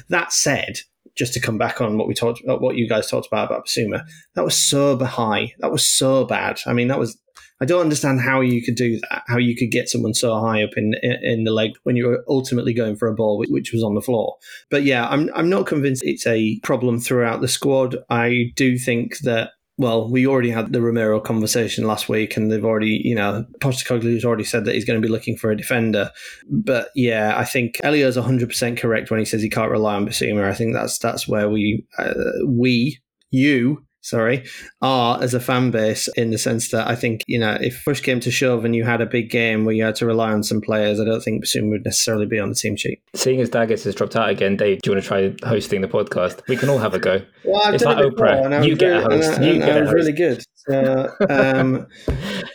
[0.07, 0.79] that said
[1.15, 3.65] just to come back on what we talked about what you guys talked about about
[3.65, 4.05] Bissouma
[4.35, 7.17] that was so high that was so bad I mean that was
[7.59, 9.23] I don't understand how you could do that.
[9.27, 12.23] How you could get someone so high up in in the leg when you were
[12.27, 14.35] ultimately going for a ball which was on the floor.
[14.69, 17.97] But yeah, I'm I'm not convinced it's a problem throughout the squad.
[18.09, 22.65] I do think that well, we already had the Romero conversation last week, and they've
[22.65, 26.09] already, you know, Postecoglou's already said that he's going to be looking for a defender.
[26.49, 30.49] But yeah, I think Elio's 100% correct when he says he can't rely on Bissouma.
[30.49, 32.13] I think that's that's where we, uh,
[32.45, 32.99] we,
[33.29, 34.45] you, sorry,
[34.81, 38.01] are as a fan base in the sense that I think, you know, if push
[38.01, 40.43] came to shove and you had a big game where you had to rely on
[40.43, 43.01] some players, I don't think Bissouma would necessarily be on the team sheet.
[43.15, 45.87] Seeing as Daggers has dropped out again, Dave, do you want to try hosting the
[45.87, 46.41] podcast?
[46.47, 47.21] We can all have a go.
[47.45, 48.55] Well, I've It's done like it before, Oprah.
[48.55, 49.39] and You get a really- and host.
[49.39, 49.95] I- You and get I a was host.
[49.95, 50.43] really good.
[50.55, 51.87] So, um,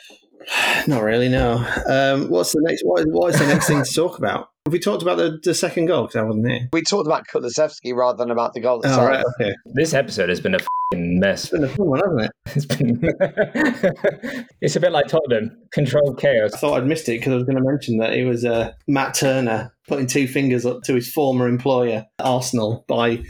[0.86, 1.28] not really.
[1.28, 1.64] No.
[1.88, 2.82] Um, what's the next?
[2.84, 4.48] What what is the next thing to talk about?
[4.66, 6.02] Have we talked about the, the second goal?
[6.02, 6.68] Because I wasn't here.
[6.72, 9.08] We talked about Kulusevski rather than about the goal Oh, itself.
[9.08, 9.24] right.
[9.40, 9.52] Okay.
[9.74, 10.58] This episode has been a
[10.92, 11.44] fing mess.
[11.44, 12.30] It's been a fun one, hasn't it?
[12.54, 14.46] It's been.
[14.60, 16.54] it's a bit like Tottenham, controlled chaos.
[16.54, 18.70] I thought I'd missed it because I was going to mention that it was uh,
[18.86, 23.24] Matt Turner putting two fingers up to his former employer, Arsenal, by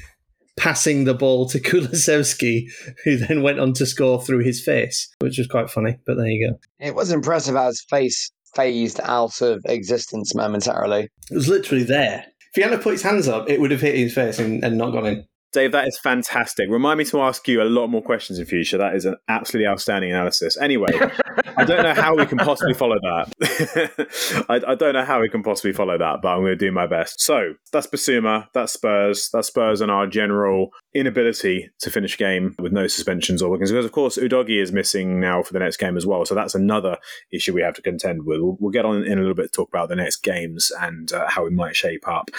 [0.59, 2.67] passing the ball to Kulusevski,
[3.05, 5.99] who then went on to score through his face, which was quite funny.
[6.05, 6.59] But there you go.
[6.79, 11.09] It was impressive how his face phased out of existence momentarily.
[11.31, 12.27] It was literally there.
[12.53, 14.77] If he hadn't put his hands up, it would have hit his face and, and
[14.77, 15.25] not gone in.
[15.53, 16.69] Dave, that is fantastic.
[16.71, 18.79] Remind me to ask you a lot more questions in future.
[18.79, 20.57] That is an absolutely outstanding analysis.
[20.59, 20.89] Anyway,
[21.57, 24.47] I don't know how we can possibly follow that.
[24.49, 26.73] I, I don't know how we can possibly follow that, but I'm going to do
[26.73, 27.21] my best.
[27.21, 32.73] So that's Bissouma, that's Spurs, that's Spurs and our general inability to finish game with
[32.73, 33.71] no suspensions or bookings.
[33.71, 36.25] Because of course, Udogie is missing now for the next game as well.
[36.25, 36.99] So that's another
[37.33, 38.41] issue we have to contend with.
[38.41, 41.13] We'll, we'll get on in a little bit to talk about the next games and
[41.13, 42.31] uh, how we might shape up.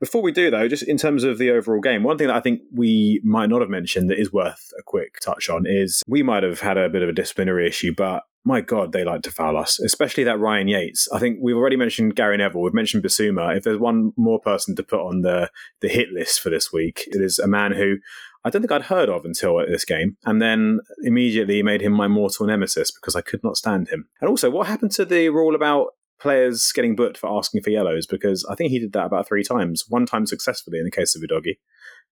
[0.00, 2.40] Before we do, though, just in terms of the overall game, one thing that I
[2.40, 6.22] think we might not have mentioned that is worth a quick touch on is we
[6.22, 9.32] might have had a bit of a disciplinary issue, but my God, they like to
[9.32, 11.08] foul us, especially that Ryan Yates.
[11.12, 13.56] I think we've already mentioned Gary Neville, we've mentioned Bissouma.
[13.56, 17.02] If there's one more person to put on the, the hit list for this week,
[17.08, 17.96] it is a man who
[18.44, 22.06] I don't think I'd heard of until this game, and then immediately made him my
[22.06, 24.08] mortal nemesis because I could not stand him.
[24.20, 28.06] And also, what happened to the rule about players getting booked for asking for yellows?
[28.06, 31.16] Because I think he did that about three times, one time successfully in the case
[31.16, 31.58] of Udogie,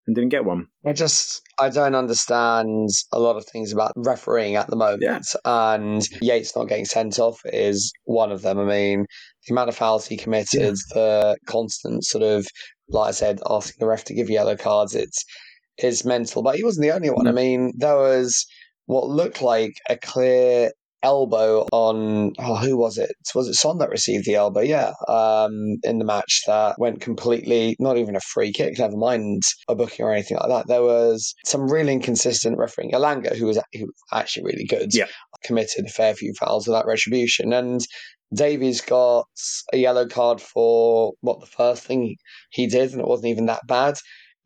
[0.07, 0.67] and didn't get one.
[0.85, 5.21] I just I don't understand a lot of things about refereeing at the moment, Yeah.
[5.45, 8.59] and Yates not getting sent off is one of them.
[8.59, 9.07] I mean,
[9.47, 12.47] the amount of fouls he committed, the constant sort of,
[12.89, 15.25] like I said, asking the ref to give yellow cards, it's
[15.79, 16.43] is mental.
[16.43, 17.27] But he wasn't the only one.
[17.27, 18.47] I mean, there was
[18.87, 20.71] what looked like a clear
[21.05, 23.15] elbow on oh, who was it?
[23.35, 24.61] Was it Son that received the elbow?
[24.61, 29.43] Yeah, um, in the match that went completely not even a free kick, never mind
[29.69, 30.67] a booking or anything like that.
[30.67, 32.93] There was some really inconsistent refereeing.
[32.93, 35.07] Elanga, who was who was actually really good, Yeah.
[35.45, 37.81] committed a fair few fouls without retribution, and
[38.35, 39.27] Davies got
[39.73, 42.17] a yellow card for what the first thing
[42.51, 43.95] he did, and it wasn't even that bad.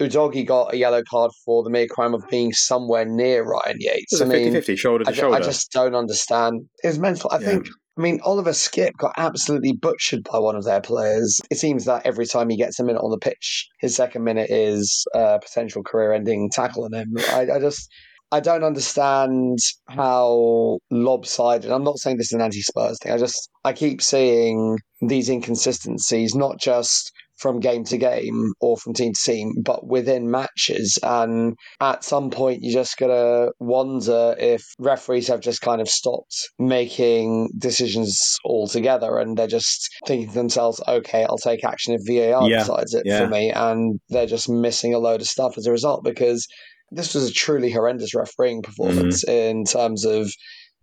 [0.01, 4.20] Udogie got a yellow card for the mere crime of being somewhere near Ryan Yates.
[4.20, 5.36] I a mean, 50 50, shoulder to I, shoulder.
[5.36, 6.68] I just don't understand.
[6.84, 7.30] It was mental.
[7.32, 7.46] I Yeah.
[7.46, 7.68] think.
[7.96, 11.40] I mean, Oliver Skipp got absolutely butchered by one of their players.
[11.51, 14.51] It seems that every time he gets a minute on the pitch, his second minute
[14.51, 17.12] is a potential career-ending tackle on him.
[17.30, 17.90] I, I just.
[18.30, 21.70] I don't understand how lopsided.
[21.72, 23.11] I'm not saying this is an anti-Spurs thing.
[23.11, 28.93] I just I keep seeing these inconsistencies, not just from game to game or from
[28.95, 30.99] team to team, but within matches.
[31.03, 36.34] And at some point, you just gotta wonder if referees have just kind of stopped
[36.59, 42.49] making decisions altogether, and they're just thinking to themselves, "Okay, I'll take action if VAR
[42.49, 43.18] Yeah, decides it yeah.
[43.20, 46.47] for me," and they're just missing a load of stuff as a result because
[46.91, 49.59] this was a truly horrendous refereeing performance Mm-hmm.
[49.59, 50.30] in terms of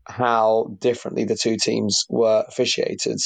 [0.08, 3.18] how differently the two teams were officiated.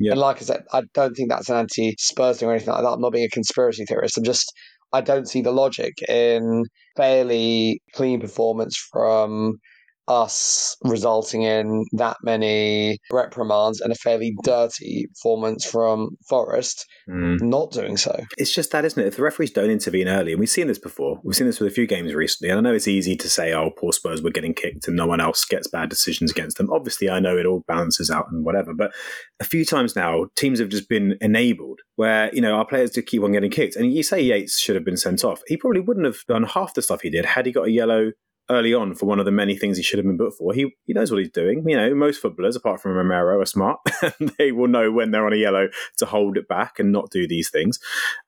[0.00, 0.12] Yeah.
[0.12, 2.82] And like I said, I don't think that's an anti Spurs thing or anything like
[2.82, 2.88] that.
[2.88, 4.16] I'm not being a conspiracy theorist.
[4.18, 4.52] I'm just,
[4.92, 6.64] I don't see the logic in
[6.96, 9.58] fairly clean performance from
[10.10, 17.40] us resulting in that many reprimands and a fairly dirty performance from Forest Mm.
[17.40, 18.24] not doing so.
[18.38, 19.06] It's just that, isn't it?
[19.08, 21.72] If the referees don't intervene early, and we've seen this before, we've seen this with
[21.72, 24.30] a few games recently, and I know it's easy to say, oh, poor Spurs were
[24.30, 26.70] getting kicked and no one else gets bad decisions against them.
[26.70, 28.92] Obviously, I know it all balances out and whatever, but
[29.40, 33.02] a few times now, teams have just been enabled where, you know, our players do
[33.02, 33.76] keep on getting kicked.
[33.76, 35.40] And you say Yates should have been sent off.
[35.46, 38.12] He probably wouldn't have done half the stuff he did had he got a yellow
[38.50, 40.52] early on for one of the many things he should have been booked for.
[40.52, 41.64] He he knows what he's doing.
[41.66, 43.78] You know, most footballers, apart from Romero, are smart.
[44.38, 47.26] they will know when they're on a yellow to hold it back and not do
[47.26, 47.78] these things.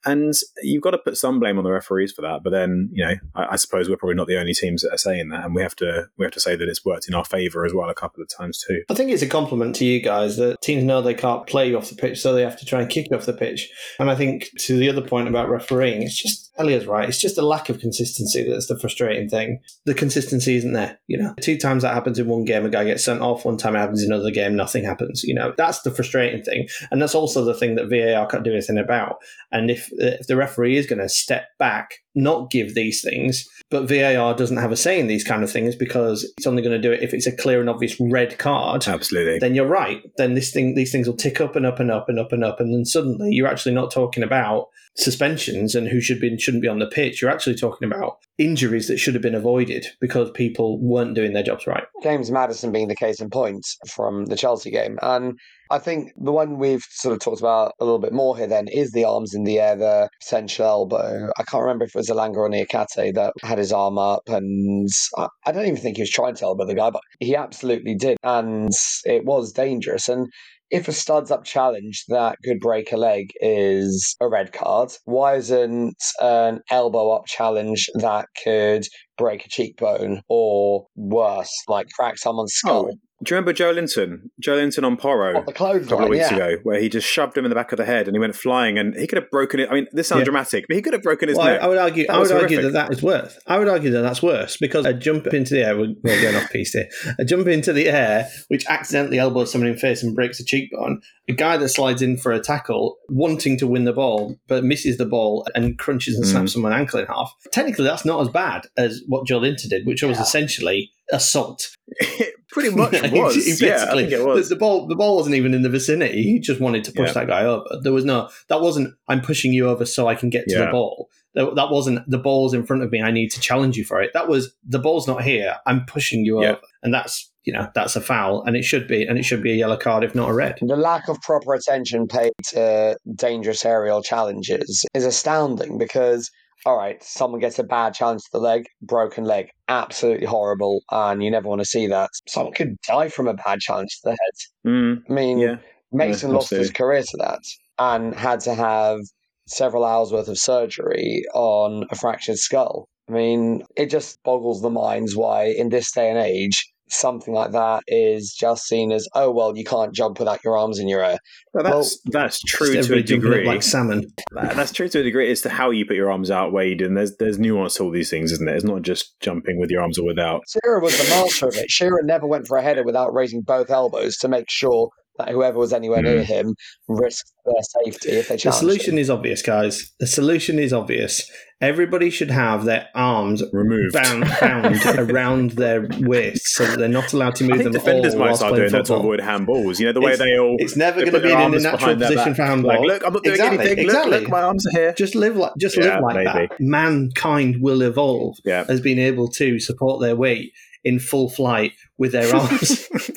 [0.05, 2.43] And you've got to put some blame on the referees for that.
[2.43, 4.99] But then, you know, I, I suppose we're probably not the only teams that are
[4.99, 7.25] saying that, and we have to we have to say that it's worked in our
[7.25, 8.83] favour as well a couple of times too.
[8.89, 11.77] I think it's a compliment to you guys that teams know they can't play you
[11.77, 13.69] off the pitch, so they have to try and kick you off the pitch.
[13.99, 17.09] And I think to the other point about refereeing, it's just Elliot's right.
[17.09, 19.61] It's just a lack of consistency that's the frustrating thing.
[19.85, 20.99] The consistency isn't there.
[21.07, 23.45] You know, two times that happens in one game, a guy gets sent off.
[23.45, 25.25] One time it happens in another game, nothing happens.
[25.25, 28.53] You know, that's the frustrating thing, and that's also the thing that VAR can't do
[28.53, 29.17] anything about.
[29.51, 33.89] And if if the referee is going to step back, not give these things, but
[33.89, 36.89] VAR doesn't have a say in these kind of things because it's only going to
[36.89, 39.39] do it if it's a clear and obvious red card Absolutely.
[39.39, 40.03] then you're right.
[40.19, 42.45] Then this thing, these things will tick up and up and up and up and
[42.45, 46.63] up, and then suddenly you're actually not talking about suspensions and who should be shouldn't
[46.63, 47.21] be on the pitch.
[47.21, 51.43] You're actually talking about injuries that should have been avoided because people weren't doing their
[51.43, 51.85] jobs right.
[52.03, 54.99] James Maddison being the case in point from the Chelsea game.
[55.03, 55.39] And
[55.71, 58.69] I think the one we've sort of talked about a little bit more here then
[58.69, 61.31] is the arms in the air, the potential elbow.
[61.39, 64.89] I can't remember if it was Elanga or Niakhaté that had his arm up, and
[65.17, 67.95] I I don't even think he was trying to elbow the guy, but he absolutely
[67.95, 68.17] did.
[68.23, 68.71] And
[69.05, 70.09] it was dangerous.
[70.09, 70.29] And
[70.73, 75.37] if a studs up challenge that could break a leg is a red card, why
[75.37, 78.85] isn't an elbow up challenge that could
[79.19, 82.91] break a cheekbone or worse, like crack someone's oh, skull?
[82.91, 84.31] Oh, do you remember Joelinton?
[84.41, 85.35] Joe Linton on Porro.
[85.35, 86.37] What, the a couple of weeks yeah.
[86.37, 88.35] ago, where he just shoved him in the back of the head and he went
[88.35, 89.69] flying, and he could have broken it.
[89.71, 90.25] I mean, this sounds Yeah.
[90.25, 91.63] dramatic, but he could have broken his Well, I, neck.
[91.63, 92.07] I would argue.
[92.07, 93.39] That I would argue that that is worse.
[93.47, 95.77] I would argue that that's worse because a jump into the air.
[95.77, 96.89] We're, we're going off piece here.
[97.19, 100.45] A jump into the air, which accidentally elbows someone in the face and breaks a
[100.45, 101.01] cheekbone.
[101.29, 104.97] A guy that slides in for a tackle, wanting to win the ball but misses
[104.99, 106.29] the ball and crunches and Mm.
[106.31, 107.33] snaps someone's ankle in half.
[107.53, 111.77] Technically, that's not as bad as what Joelinton did, which was essentially assault.
[112.01, 113.61] it pretty much was.
[113.63, 114.49] yeah, I think it was.
[114.49, 116.23] The, the ball, the ball wasn't even in the vicinity.
[116.25, 117.13] He just wanted to push Yeah.
[117.15, 117.67] that guy over.
[117.83, 118.29] There was no.
[118.49, 118.95] That wasn't.
[119.09, 120.65] I'm pushing you over so I can get to Yeah.
[120.67, 121.09] the ball.
[121.35, 122.09] That, that wasn't.
[122.11, 123.01] The ball's in front of me.
[123.01, 124.11] I need to challenge you for it.
[124.13, 124.53] That was.
[124.67, 125.57] The ball's not here.
[125.67, 126.51] I'm pushing you Yeah.
[126.53, 129.43] over, and that's you know that's a foul, and it should be, and it should
[129.43, 130.59] be a yellow card if not a red.
[130.61, 136.31] The lack of proper attention paid to dangerous aerial challenges is astounding because,
[136.67, 141.23] all right, someone gets a bad challenge to the leg, broken leg, absolutely horrible, and
[141.23, 142.11] you never want to see that.
[142.29, 144.73] Someone could die from a bad challenge to the head.
[144.73, 145.57] Mm, I mean, yeah.
[145.93, 147.41] Mason Yeah, lost his career to that
[147.79, 148.99] and had to have
[149.47, 152.89] several hours worth of surgery on a fractured skull.
[153.09, 157.53] I mean, it just boggles the minds why, in this day and age, something like
[157.53, 161.05] that is just seen as, oh, well, you can't jump without your arms in your
[161.05, 161.19] air.
[161.53, 163.47] Well, that's that's true to a everybody jumping up degree.
[163.47, 164.05] like salmon.
[164.33, 165.31] That's true to a degree.
[165.31, 167.91] It's to how you put your arms out, Wade, and there's there's nuance to all
[167.91, 168.55] these things, isn't it?
[168.55, 170.43] It's not just jumping with your arms or without.
[170.49, 171.71] Shearer was the master of it.
[171.71, 175.59] Shearer never went for a header without raising both elbows to make sure that whoever
[175.59, 176.25] was anywhere near mm.
[176.25, 176.55] him
[176.89, 177.55] risked their
[177.85, 178.99] safety if they The solution him.
[178.99, 179.93] is obvious, guys.
[180.01, 181.31] The solution is obvious.
[181.61, 183.93] Everybody should have their arms Removed.
[183.93, 184.77] bound, bound
[185.11, 188.21] around their waists so that they're not allowed to move I think them defenders all
[188.21, 189.79] might start playing doing that to avoid handballs.
[189.79, 191.95] You know the way It's- they all It's never going to be in a natural
[191.97, 192.37] position back.
[192.37, 192.71] for handball.
[192.73, 193.79] Like, look, I'm not doing Exactly, anything.
[193.85, 194.11] exactly.
[194.13, 194.93] Look, look, my arms are here.
[194.99, 196.49] Just live like just Yeah, live like maybe.
[196.49, 196.51] that.
[196.59, 198.65] Mankind will evolve Yeah.
[198.69, 200.53] as being able to support their weight
[200.85, 202.89] in full flight with their arms.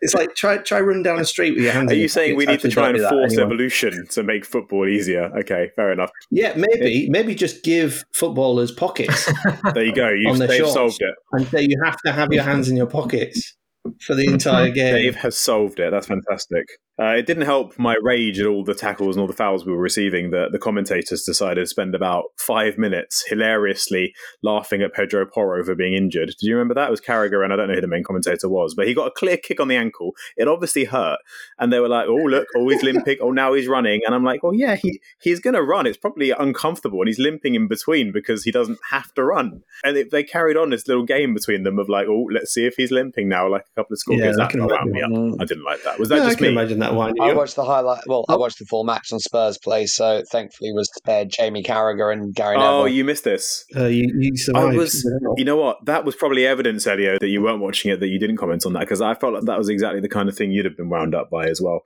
[0.00, 1.92] it's like try try running down a street with your hands.
[1.92, 4.44] Are you saying we need to try and don't do that force evolution to make
[4.44, 5.30] football easier?
[5.40, 6.10] Okay, fair enough.
[6.30, 9.30] Yeah, maybe maybe just give footballers pockets
[9.74, 10.08] There you go.
[10.16, 10.74] You've their they've shorts.
[10.74, 11.14] solved it.
[11.32, 13.56] and say you have to have your hands in your pockets
[14.00, 14.94] for the entire game.
[14.94, 15.90] Dave has solved it.
[15.90, 16.64] That's fantastic.
[17.00, 19.72] Uh, it didn't help my rage at all the tackles and all the fouls we
[19.72, 25.26] were receiving that the commentators decided to spend about five minutes hilariously laughing at Pedro
[25.26, 26.28] Porro for being injured.
[26.38, 26.88] Do you remember that?
[26.88, 29.08] It was Carragher, and I don't know who the main commentator was, but he got
[29.08, 30.12] a clear kick on the ankle.
[30.36, 31.18] It obviously hurt.
[31.58, 33.18] And they were like, oh, look, oh, he's limping.
[33.20, 34.02] Oh, now he's running.
[34.06, 35.86] And I'm like, well, yeah, he, he's going to run.
[35.86, 37.00] It's probably uncomfortable.
[37.00, 39.62] And he's limping in between because he doesn't have to run.
[39.82, 42.66] And it, they carried on this little game between them of like, oh, let's see
[42.66, 44.38] if he's limping now, like a couple of school Yeah, kids.
[44.38, 45.30] I That can wound imagine.
[45.30, 45.36] me.
[45.40, 45.98] I didn't like that.
[45.98, 46.54] Was that No, just me?
[46.84, 48.02] Imagine that winding I watched the highlight.
[48.06, 52.12] Well, I watched the full match on Spurs play, so thankfully was spared Jamie Carragher
[52.12, 52.70] and Gary Neville.
[52.70, 52.96] Oh, Neville.
[52.96, 53.64] you missed this.
[53.76, 54.74] Uh, you, you survived.
[54.74, 55.04] I was,
[55.36, 55.84] you know what?
[55.84, 58.72] That was probably evidence, Elio, that you weren't watching it, that you didn't comment on
[58.74, 60.88] that, because I felt like that was exactly the kind of thing you'd have been
[60.88, 61.80] wound up by as well.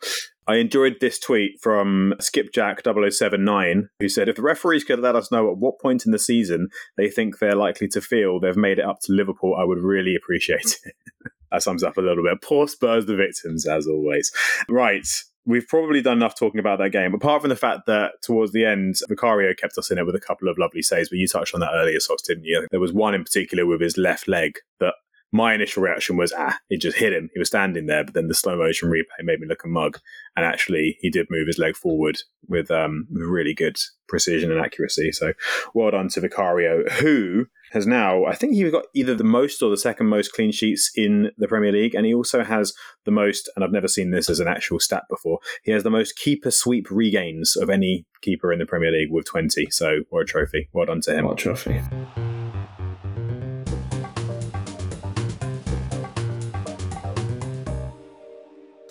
[0.46, 5.50] I enjoyed this tweet from Skipjack0079, who said, If the referees could let us know
[5.50, 8.84] at what point in the season they think they're likely to feel they've made it
[8.84, 10.94] up to Liverpool, I would really appreciate it.
[11.50, 12.42] that sums up a little bit.
[12.42, 14.32] Poor Spurs, the victims, as always.
[14.68, 15.06] Right.
[15.46, 18.66] We've probably done enough talking about that game, apart from the fact that towards the
[18.66, 21.08] end, Vicario kept us in it with a couple of lovely saves.
[21.08, 22.66] But you touched on that earlier, Socks, didn't you?
[22.70, 24.94] There was one in particular with his left leg that
[25.32, 27.28] my initial reaction was, ah, it just hit him.
[27.34, 29.98] He was standing there, but then the slow motion replay made me look a mug.
[30.36, 32.18] And actually, he did move his leg forward
[32.48, 33.76] with, um, really good
[34.08, 35.12] precision and accuracy.
[35.12, 35.32] So
[35.74, 39.68] well done to Vicario, who has now, I think he got either the most or
[39.68, 41.94] the second most clean sheets in the Premier League.
[41.94, 42.72] And he also has
[43.04, 45.90] the most, and I've never seen this as an actual stat before, he has the
[45.90, 49.70] most keeper sweep regains of any keeper in the Premier League with 20.
[49.70, 50.70] So what a trophy.
[50.72, 51.26] Well done to him.
[51.26, 51.82] What trophy?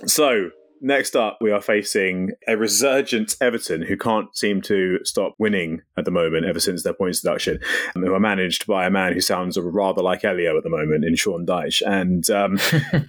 [0.08, 5.82] So, next up, we are facing a resurgent Everton who can't seem to stop winning
[5.97, 7.60] at the moment ever since their points deduction,
[7.93, 11.03] and who are managed by a man who sounds rather like Elio at the moment
[11.03, 11.82] in Sean Dyche.
[11.86, 12.55] And um,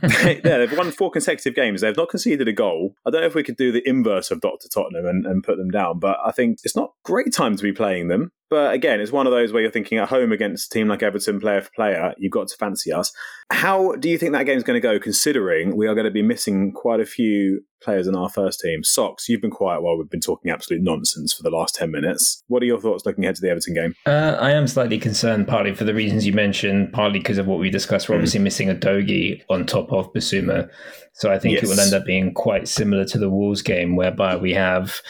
[0.03, 1.83] they, yeah, they've won four consecutive games.
[1.83, 2.95] They've not conceded a goal.
[3.07, 4.69] I don't know if we could do the inverse of Dr.
[4.69, 7.73] Tottenham and, and put them down, but I think it's not great time to be
[7.73, 8.33] playing them.
[8.51, 11.03] But again, it's one of those where you're thinking at home against a team like
[11.03, 13.13] Everton, player for player, you've got to fancy us.
[13.51, 16.23] How do you think that game's going to go, considering we are going to be
[16.23, 18.83] missing quite a few players in our first team?
[18.83, 22.43] Socks, you've been quiet while we've been talking absolute nonsense for the last 10 minutes.
[22.49, 23.95] What are your thoughts looking ahead to the Everton game?
[24.07, 27.59] Uh, I am slightly concerned, partly for the reasons you mentioned, partly because of what
[27.59, 28.09] we discussed.
[28.09, 30.71] We're obviously missing Udogie on top of Bissouma.
[31.13, 34.37] So I think it will end up being quite similar to the Wolves game, whereby
[34.37, 35.03] we have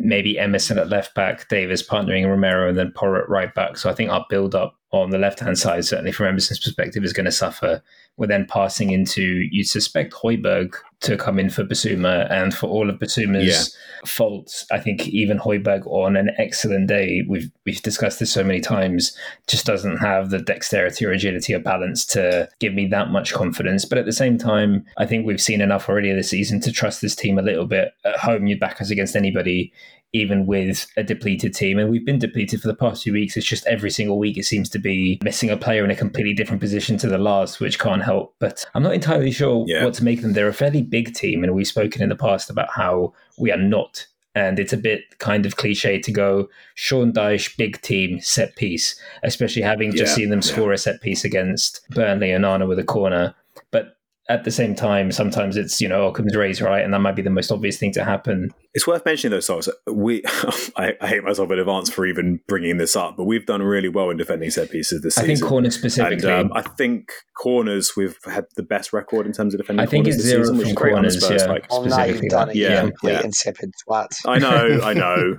[0.00, 3.76] maybe Emerson at left back, Davies partnering Romero, and then Porro at right back.
[3.76, 7.04] So I think our build up on the left hand side, certainly from Emerson's perspective,
[7.04, 7.80] is going to suffer.
[8.16, 12.90] We're then passing into, you'd suspect Højbjerg to come in for Bissouma, and for all
[12.90, 13.74] of Bissouma's
[14.04, 18.60] faults, I think even Højbjerg on an excellent day, we've we've discussed this so many
[18.60, 23.32] times, just doesn't have the dexterity or agility or balance to give me that much
[23.32, 23.84] confidence.
[23.84, 27.00] But at the same time, I think we've seen enough already this season to trust
[27.00, 27.92] this team a little bit.
[28.04, 29.72] At home, you'd back us against anybody
[30.12, 31.78] even with a depleted team.
[31.78, 33.36] And we've been depleted for the past few weeks.
[33.36, 36.34] It's just every single week it seems to be missing a player in a completely
[36.34, 38.34] different position to the last, which can't help.
[38.40, 39.84] But I'm not entirely sure Yeah.
[39.84, 40.32] what to make of them.
[40.32, 43.56] They're a fairly big team, and we've spoken in the past about how we are
[43.56, 44.06] not.
[44.34, 49.00] And it's a bit kind of cliche to go Sean Dyche, big team, set piece,
[49.22, 50.52] especially having just Yeah, seen them yeah.
[50.52, 53.34] score a set piece against Burnley and Anna with a corner.
[53.72, 53.96] But
[54.28, 56.84] at the same time, sometimes it's, you know, oh, Occam's razor, right?
[56.84, 58.52] And that might be the most obvious thing to happen.
[58.72, 59.68] It's worth mentioning those songs.
[59.90, 60.22] We,
[60.76, 63.88] I, I hate myself in advance for even bringing this up, but we've done really
[63.88, 65.32] well in defending set pieces this I season.
[65.32, 66.30] I think corners and specifically.
[66.30, 69.82] um, I think corners we've had the best record in terms of defending.
[69.84, 71.48] I think corners it's this zero season, from is great corners, Spurs, yeah.
[71.48, 72.54] like- Oh, now specifically you've done that.
[72.56, 73.22] it, you Yeah, complete yeah.
[73.24, 74.08] insipid twat.
[74.26, 75.38] I know, I know.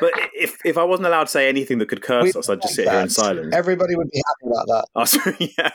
[0.00, 2.60] But if if I wasn't allowed to say anything that could curse We us, I'd
[2.60, 3.54] just like sit here in silence.
[3.54, 4.86] Everybody would be happy about that.
[4.96, 5.70] Oh, sorry, yeah.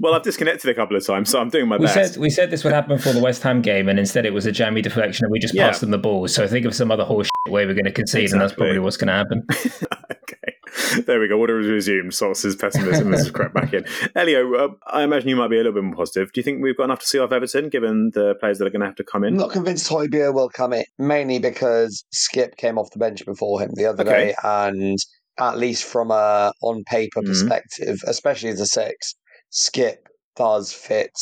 [0.00, 2.12] Well, I've disconnected a couple of times, so I'm doing my We best.
[2.14, 4.44] said we said this would happen for the West Ham game, and instead it was
[4.44, 5.68] a jammy deflection, and we just Yeah.
[5.68, 6.17] passed them the ball.
[6.26, 8.96] So think of some other horse way we're going to concede, and that's probably what's
[8.96, 9.46] going to happen.
[10.12, 11.38] okay, there we go.
[11.38, 12.12] Order is resumed.
[12.14, 13.84] Source's pessimism has crept back in.
[14.14, 16.32] Elio, uh, I imagine you might be a little bit more positive.
[16.32, 18.70] Do you think we've got enough to see off Everton, given the players that are
[18.70, 19.28] going to have to come in?
[19.28, 19.38] I'm in?
[19.40, 23.70] not convinced Højbjerg will come in, mainly because Skipp came off the bench before him
[23.74, 24.28] the other Okay.
[24.28, 24.98] day, and
[25.38, 27.26] at least from a on paper Mhm.
[27.26, 29.14] perspective, especially as a six,
[29.52, 29.98] Skipp
[30.36, 31.12] does fit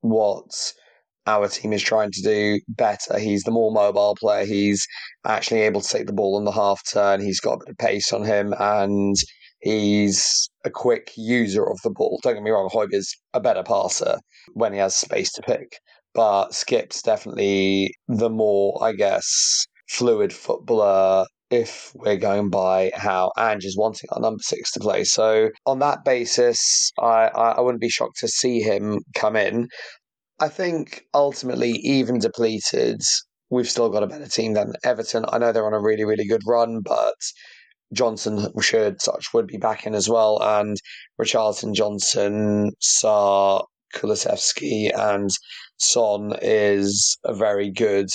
[0.00, 0.72] what
[1.26, 3.18] our team is trying to do better.
[3.18, 4.44] He's the more mobile player.
[4.44, 4.86] He's
[5.24, 7.20] actually able to take the ball on the half turn.
[7.20, 9.16] He's got a bit of pace on him, and
[9.60, 12.20] he's a quick user of the ball.
[12.22, 14.18] Don't get me wrong, Højbjerg's a better passer
[14.52, 15.78] when he has space to pick
[16.14, 23.64] but Skipp's definitely the more, I guess, fluid footballer if we're going by how Ange
[23.64, 25.04] is wanting our number six to play.
[25.04, 29.68] So on that basis, I, I wouldn't be shocked to see him come in.
[30.40, 33.00] I think ultimately, even depleted,
[33.50, 35.24] we've still got a better team than Everton.
[35.28, 37.14] I know they're on a really, really good run, but
[37.92, 40.76] Johnson should such would be back in as well, and
[41.20, 43.64] Richarlison, Johnson, Sarr,
[43.94, 45.30] Kulusevski, and
[45.78, 48.08] Son is a very good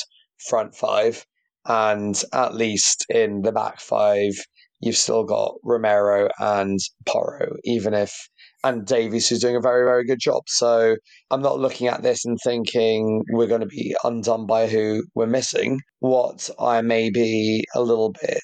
[0.49, 1.26] front five.
[1.65, 4.34] And at least in the back five,
[4.82, 8.30] you've still got Romero and Porro, even if
[8.64, 10.43] and Davies who's doing a very, very good job.
[10.47, 10.95] So
[11.32, 15.26] I'm not looking at this and thinking we're going to be undone by who we're
[15.28, 15.80] missing.
[15.99, 18.41] What I may be a little bit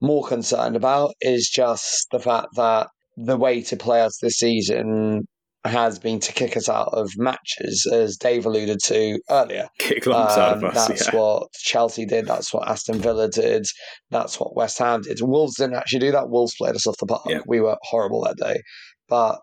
[0.00, 5.22] more concerned about is just the fact that the way to play us this season
[5.64, 9.68] has been to kick us out of matches, as Dave alluded to earlier.
[9.78, 10.88] Kick out Um, of us.
[10.88, 11.16] that's yeah.
[11.20, 12.26] what Chelsea did.
[12.26, 13.64] That's what Aston Villa did.
[14.10, 15.20] That's what West Ham did.
[15.22, 16.30] Wolves didn't actually do that.
[16.30, 17.22] Wolves played us off the park.
[17.28, 17.42] Yeah.
[17.46, 18.60] We were horrible that day,
[19.08, 19.38] but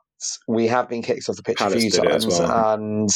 [0.48, 2.74] we have been kicked off the pitch Palace a few did it as times, well.
[2.74, 3.10] and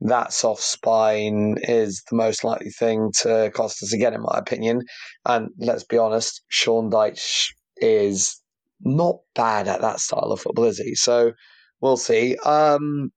[0.00, 4.82] that soft spine is the most likely thing to cost us again, in my opinion.
[5.24, 7.46] And let's be honest, Sean Dyche
[7.78, 8.40] is
[8.80, 10.94] not bad at that style of football, is he?
[10.94, 11.32] So
[11.80, 12.36] we'll see.
[12.44, 13.10] Um,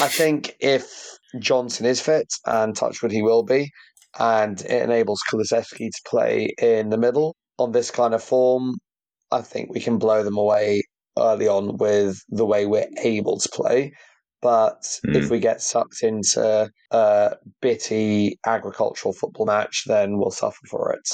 [0.00, 0.90] I think if
[1.38, 3.70] Johnson is fit, and Touchwood he will be,
[4.18, 8.74] and it enables Kulusevski to play in the middle on this kind of form,
[9.30, 10.82] I think we can blow them away
[11.18, 13.92] early on with the way we're able to play.
[14.40, 15.30] But if Mm.
[15.30, 21.08] we get sucked into a bitty agricultural football match, then we'll suffer for it.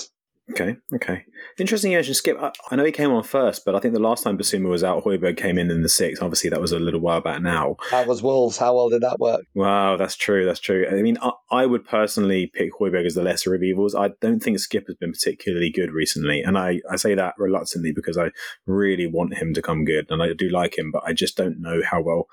[0.50, 1.24] Okay, okay.
[1.58, 2.42] Interesting you mentioned Skipp.
[2.42, 4.82] I, I know he came on first, but I think the last time Bissouma was
[4.82, 6.22] out, Højbjerg came in in the sixth.
[6.22, 7.76] Obviously, that was a little while back now.
[7.90, 8.56] That was Wolves.
[8.56, 9.42] How well did that work?
[9.54, 10.46] Wow, that's true.
[10.46, 10.86] That's true.
[10.90, 13.94] I mean, I, I would personally pick Højbjerg as the lesser of evils.
[13.94, 17.92] I don't think Skipp has been particularly good recently, and I, I say that reluctantly
[17.92, 18.30] because I
[18.66, 21.60] really want him to come good, and I do like him, but I just don't
[21.60, 22.26] know how well.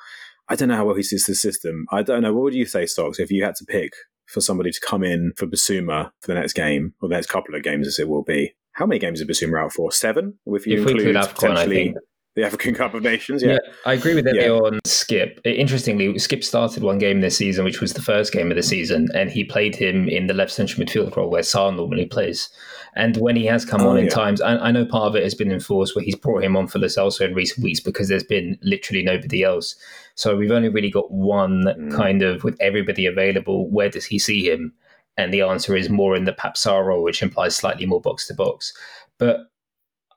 [0.48, 1.86] I don't know how well he sees the system.
[1.92, 2.34] I don't know.
[2.34, 3.94] What would you say, Socks, if you had to pick
[4.26, 7.56] for somebody to come in for Bissouma for the next game or the next couple
[7.56, 8.56] of games, as it will be?
[8.74, 9.92] How many games is Bissouma out for?
[9.92, 11.96] Seven, if you If we include include AFCON, I potentially.
[12.36, 13.42] The African Cup of Nations.
[13.42, 13.54] Yeah.
[13.54, 14.50] Yeah, I agree with Yeah.
[14.50, 15.40] On Skipp.
[15.46, 19.08] Interestingly, Skipp started one game this season, which was the first game of the season,
[19.16, 22.50] and he played him in the left central midfield role where Sarr normally plays.
[22.98, 25.24] And when he has come Oh, on in times, I, I know part of it
[25.24, 28.10] has been enforced where he's brought him on for Lo Celso in recent weeks because
[28.10, 29.76] there's been literally nobody else.
[30.16, 31.96] So we've only really got one Mm.
[31.96, 33.70] kind of with everybody available.
[33.70, 34.74] Where does he see him?
[35.18, 38.28] And the answer is more in the Pap Sarr role, which implies slightly more box
[38.28, 38.74] to box.
[39.18, 39.40] But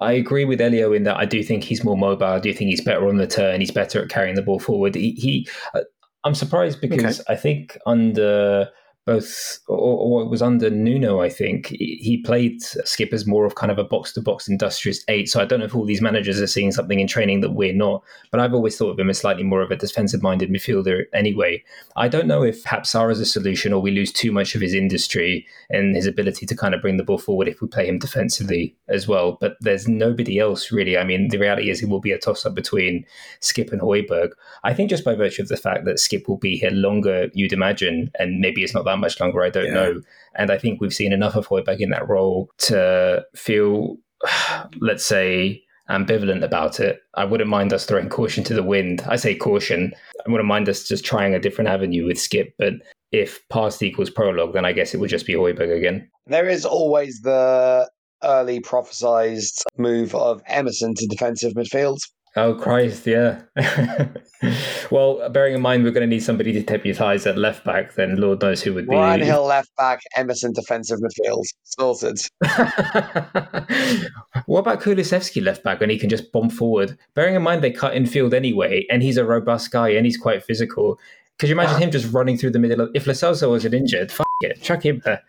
[0.01, 2.26] I agree with Elio in that I do think he's more mobile.
[2.26, 3.61] I do think he's better on the turn.
[3.61, 4.94] He's better at carrying the ball forward.
[4.94, 5.80] He, he uh,
[6.24, 8.68] I'm surprised because I think under
[9.09, 13.54] both, or, or it was under Nuno, I think he played Skipp as more of
[13.54, 15.30] kind of a box to box industrious eight.
[15.30, 17.72] So I don't know if all these managers are seeing something in training that we're
[17.72, 18.04] not.
[18.30, 21.64] But I've always thought of him as slightly more of a defensive minded midfielder anyway.
[21.96, 24.61] I don't know if perhaps Sarr is a solution or we lose too much of
[24.61, 27.86] his industry and his ability to kind of bring the ball forward if we play
[27.88, 29.38] him defensively as well.
[29.40, 30.98] But there's nobody else really.
[30.98, 33.06] I mean, the reality is it will be a toss up between
[33.40, 34.32] Skipp and Højbjerg.
[34.64, 37.54] I think just by virtue of the fact that Skipp will be here longer, you'd
[37.54, 39.74] imagine, and maybe it's not that much longer, I don't Yeah.
[39.74, 40.01] know.
[40.34, 43.96] And I think we've seen enough of Højbjerg in that role to feel,
[44.80, 47.01] let's say, ambivalent about it.
[47.14, 49.03] I wouldn't mind us throwing caution to the wind.
[49.09, 49.92] I say caution.
[50.26, 52.74] I wouldn't mind us just trying a different avenue with Skipp, but
[53.11, 56.11] if past equals prologue, then I guess it would just be Højbjerg again.
[56.26, 57.88] There is always the
[58.22, 61.99] early prophesized move of Emerson to defensive midfield.
[62.37, 63.43] Oh Christ, yeah.
[64.91, 68.20] well, bearing in mind we're going to need somebody to deputise at left back, then
[68.20, 68.95] Lord knows who would be.
[68.95, 71.45] Ryan Hill left back, Emerson defensive midfield.
[71.64, 72.20] Sorted.
[74.47, 76.97] what about Kulusevski left back when he can just bomb forward?
[77.14, 80.16] Bearing in mind they cut in field anyway, and he's a robust guy and he's
[80.16, 80.99] quite physical.
[81.39, 84.11] Could you imagine him just running through the middle of if Lo Celso wasn't injured?
[84.11, 85.22] Fuck it, chuck him there.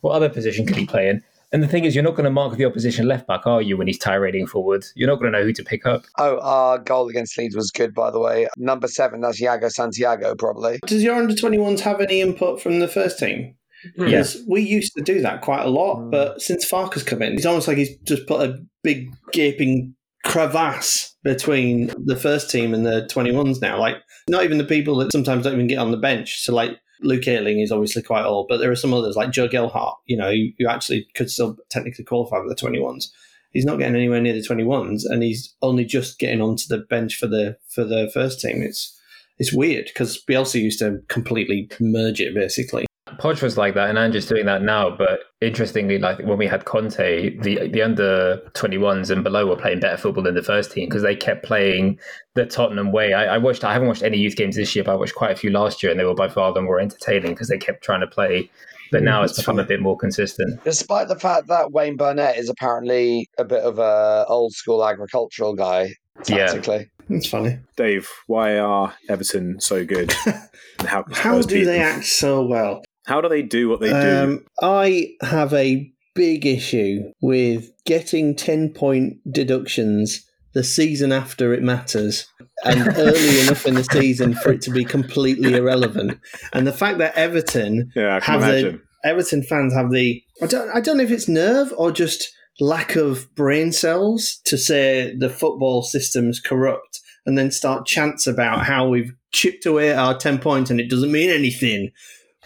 [0.00, 1.22] What other position could he play in?
[1.52, 3.76] And the thing is, you're not going to mark the opposition left back, are you,
[3.76, 4.84] when he's tirading forward?
[4.96, 6.04] You're not going to know who to pick up.
[6.18, 8.48] Oh, our goal against Leeds was good, by the way.
[8.56, 10.80] Number seven, that's Iago Santiago, probably.
[10.86, 13.54] Does your under 21s have any input from the first team?
[13.96, 16.10] Because we used to do that quite a lot, Mm.
[16.10, 19.94] but since Farke's come in, it's almost like he's just put a big gaping
[20.24, 23.78] crevasse between the first team and the 21s now.
[23.78, 23.96] Like,
[24.28, 26.40] not even the people that sometimes don't even get on the bench.
[26.42, 29.48] So, like, Luke Ayling is obviously quite old, but there are some others like Joe
[29.48, 33.08] Gelhardt, you know, who, who actually could still technically qualify for the 21s.
[33.52, 37.16] He's not getting anywhere near the 21s, and he's only just getting onto the bench
[37.16, 38.62] for the for the first team.
[38.62, 38.98] It's
[39.38, 42.85] it's weird because Bielsa used to completely merge it basically.
[43.18, 44.90] Podge was like that, and Andrew's doing that now.
[44.90, 49.56] But interestingly, like when we had Conte, the the under twenty ones and below were
[49.56, 51.98] playing better football than the first team because they kept playing
[52.34, 53.12] the Tottenham way.
[53.12, 53.64] I, I watched.
[53.64, 55.82] I haven't watched any youth games this year, but I watched quite a few last
[55.82, 58.50] year, and they were by far the more entertaining because they kept trying to play.
[58.92, 60.62] But now it's become a bit more consistent.
[60.62, 65.54] Despite the fact that Wayne Burnett is apparently a bit of a old school agricultural
[65.54, 65.88] guy,
[66.28, 66.46] Yeah.
[66.46, 66.88] tactically.
[67.08, 67.58] It's funny.
[67.76, 70.12] Dave, why are Everton so good?
[70.86, 72.82] How, How do beat they act so well?
[73.06, 74.16] How do they do what they do?
[74.18, 81.62] Um, I have a big issue with getting 10 point deductions the season after it
[81.62, 82.26] matters
[82.64, 86.18] and early enough in the season for it to be completely irrelevant.
[86.52, 88.80] And the fact that Everton Yeah, have imagine.
[89.04, 92.28] the Everton fans have the I don't I don't know if it's nerve or just
[92.58, 98.64] lack of brain cells to say the football system's corrupt and then start chants about
[98.64, 101.90] how we've chipped away at our 10 points and it doesn't mean anything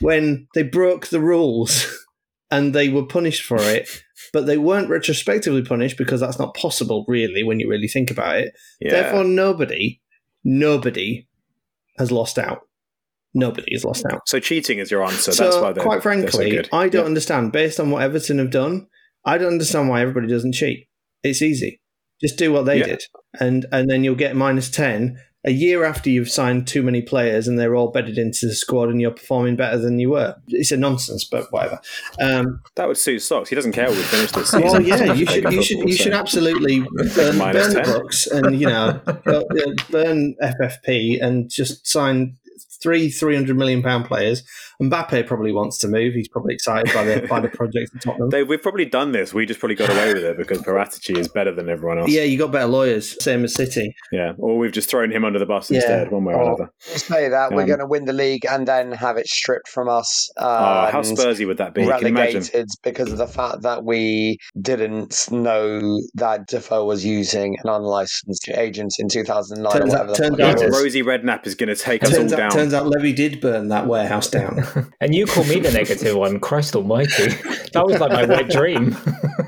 [0.01, 1.87] when they broke the rules
[2.51, 3.89] and they were punished for it
[4.33, 8.37] but they weren't retrospectively punished because that's not possible really when you really think about
[8.39, 8.91] it Yeah.
[8.93, 10.01] therefore nobody
[10.45, 11.27] nobody
[11.99, 12.61] has lost out
[13.35, 15.33] nobody has lost out so cheating is your answer.
[15.33, 16.69] so, That's why they're quite they're so frankly.
[16.73, 17.07] I don't Yeah.
[17.07, 17.53] understand.
[17.53, 18.87] Based on what Everton have done,
[19.25, 20.89] I don't understand why everybody doesn't cheat.
[21.23, 21.81] It's easy.
[22.21, 22.87] Just do what they Yeah.
[22.87, 23.03] did,
[23.39, 27.49] and and then you'll get minus ten a year after you've signed too many players
[27.49, 30.37] and they're all bedded into the squad and you're performing better than you were.
[30.49, 31.81] It's a nonsense, but whatever.
[32.21, 33.49] Um, That would suit Socks.
[33.49, 34.63] He doesn't care what we finish this season.
[34.69, 38.61] well, yeah, you should you should you so- should absolutely burn, burn the books and
[38.61, 39.43] you know uh,
[39.91, 42.37] burn FFP and just sign
[42.83, 44.43] three three hundred million pound players.
[44.81, 46.15] Mbappe probably wants to move.
[46.15, 48.29] He's probably excited by the by the project at Tottenham.
[48.31, 49.35] Dave, we've probably done this.
[49.35, 52.11] We just probably got away with it because Paratici is better than everyone else.
[52.11, 53.95] Yeah, you got better lawyers, same as City.
[54.13, 54.33] Yeah.
[54.39, 55.77] Or we've just thrown him under the bus Yeah.
[55.79, 56.47] instead, one way or Oh.
[56.55, 56.71] another.
[56.93, 59.69] You say that we're Um, going to win the league and then have it stripped
[59.69, 60.31] from us.
[60.39, 60.45] Oh,
[60.91, 61.83] how Spursy would that be?
[61.87, 62.41] Can you imagine?
[62.41, 68.49] relegated because of the fact that we didn't know that Defoe was using an unlicensed
[68.51, 70.83] agent in 2009 or Turns out- whatever the turns out it but was.
[70.83, 72.51] Rosie Redknapp is going to take us all out, down.
[72.51, 74.65] turns out Levy did burn that warehouse down.
[75.01, 76.41] And you call me the negative one.
[76.41, 77.29] Christ almighty.
[77.73, 78.97] That was like my wet dream.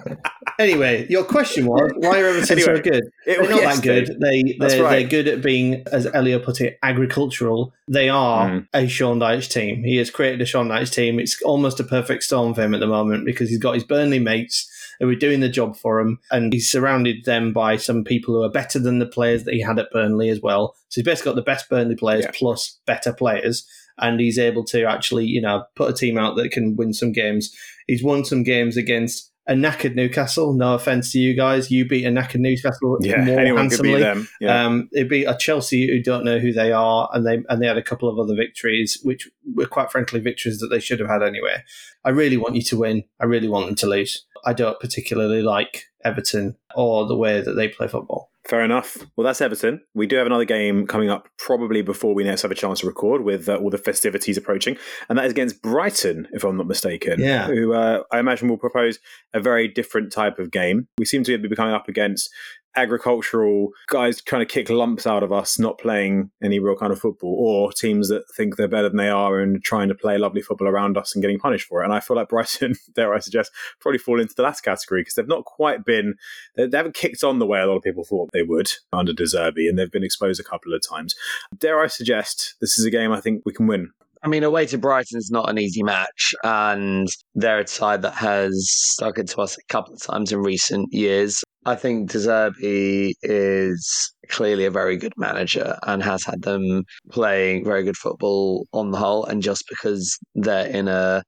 [0.58, 3.02] anyway, your question was why are Everton so good?
[3.26, 4.20] It- They're not yes, that good.
[4.20, 4.90] They they're, right.
[5.00, 7.72] they're good at being, as Elio put it, agricultural.
[7.88, 8.66] They are Mm.
[8.72, 9.82] a Sean Dyche team.
[9.84, 11.18] He has created a Sean Dyche team.
[11.18, 14.18] It's almost a perfect storm for him at the moment because he's got his Burnley
[14.18, 14.68] mates
[15.00, 18.42] who are doing the job for him, and he's surrounded them by some people who
[18.42, 20.76] are better than the players that he had at Burnley as well.
[20.90, 22.30] So he's basically got the best Burnley players Yeah.
[22.34, 23.66] plus better players.
[23.98, 27.12] And he's able to actually, you know, put a team out that can win some
[27.12, 27.54] games.
[27.86, 30.52] He's won some games against a knackered Newcastle.
[30.52, 33.94] No offense to you guys, you beat a knackered Newcastle Yeah, more handsomely.
[33.94, 34.28] beat them.
[34.40, 34.64] Yeah.
[34.64, 37.66] Um, it beat a Chelsea who don't know who they are, and they and they
[37.66, 41.08] had a couple of other victories, which were quite frankly victories that they should have
[41.08, 41.62] had anyway.
[42.04, 43.04] I really want you to win.
[43.20, 44.24] I really want them to lose.
[44.44, 48.31] I don't particularly like Everton or the way that they play football.
[48.44, 48.98] Fair enough.
[49.16, 49.82] Well, that's Everton.
[49.94, 52.86] We do have another game coming up probably before we next have a chance to
[52.86, 54.76] record with uh, all the festivities approaching.
[55.08, 57.20] And that is against Brighton, if I'm not mistaken.
[57.20, 57.46] Yeah.
[57.46, 58.98] Who uh, I imagine will propose
[59.32, 60.88] a very different type of game.
[60.98, 62.30] We seem to be coming up against
[62.76, 66.98] agricultural guys trying to kick lumps out of us, not playing any real kind of
[66.98, 70.42] football, or teams that think they're better than they are and trying to play lovely
[70.42, 71.84] football around us and getting punished for it.
[71.84, 75.14] And I feel like Brighton, dare I suggest, probably fall into the last category because
[75.14, 76.14] they've not quite been
[76.56, 79.12] they, they haven't kicked on the way a lot of people thought they would under
[79.12, 81.14] De Zerbi, and they've been exposed a couple of times.
[81.56, 83.90] Dare I suggest this is a game I think we can win?
[84.24, 88.14] I mean, away to Brighton is not an easy match, and they're a side that
[88.14, 91.42] has stuck it to us a couple of times in recent years.
[91.64, 97.64] I think De Zerbi is clearly a very good manager and has had them playing
[97.64, 99.24] very good football on the whole.
[99.24, 101.24] And just because they're in a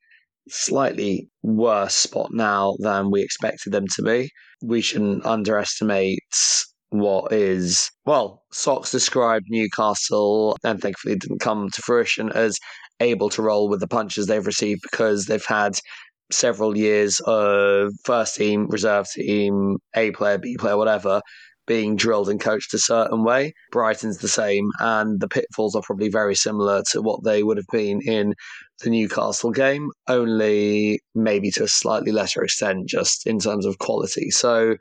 [0.48, 4.30] slightly worse spot now than we expected them to be,
[4.62, 6.20] we shouldn't underestimate
[6.90, 12.56] what is well Socks described Newcastle and thankfully didn't come to fruition as
[13.00, 15.78] able to roll with the punches they've received because they've had
[16.30, 21.20] several years of first team, reserve team, A player, B player, whatever,
[21.66, 23.52] being drilled and coached a certain way.
[23.72, 27.66] Brighton's the same, and the pitfalls are probably very similar to what they would have
[27.72, 28.34] been in
[28.82, 34.30] the Newcastle game, only maybe to a slightly lesser extent, just in terms of quality.
[34.30, 34.76] So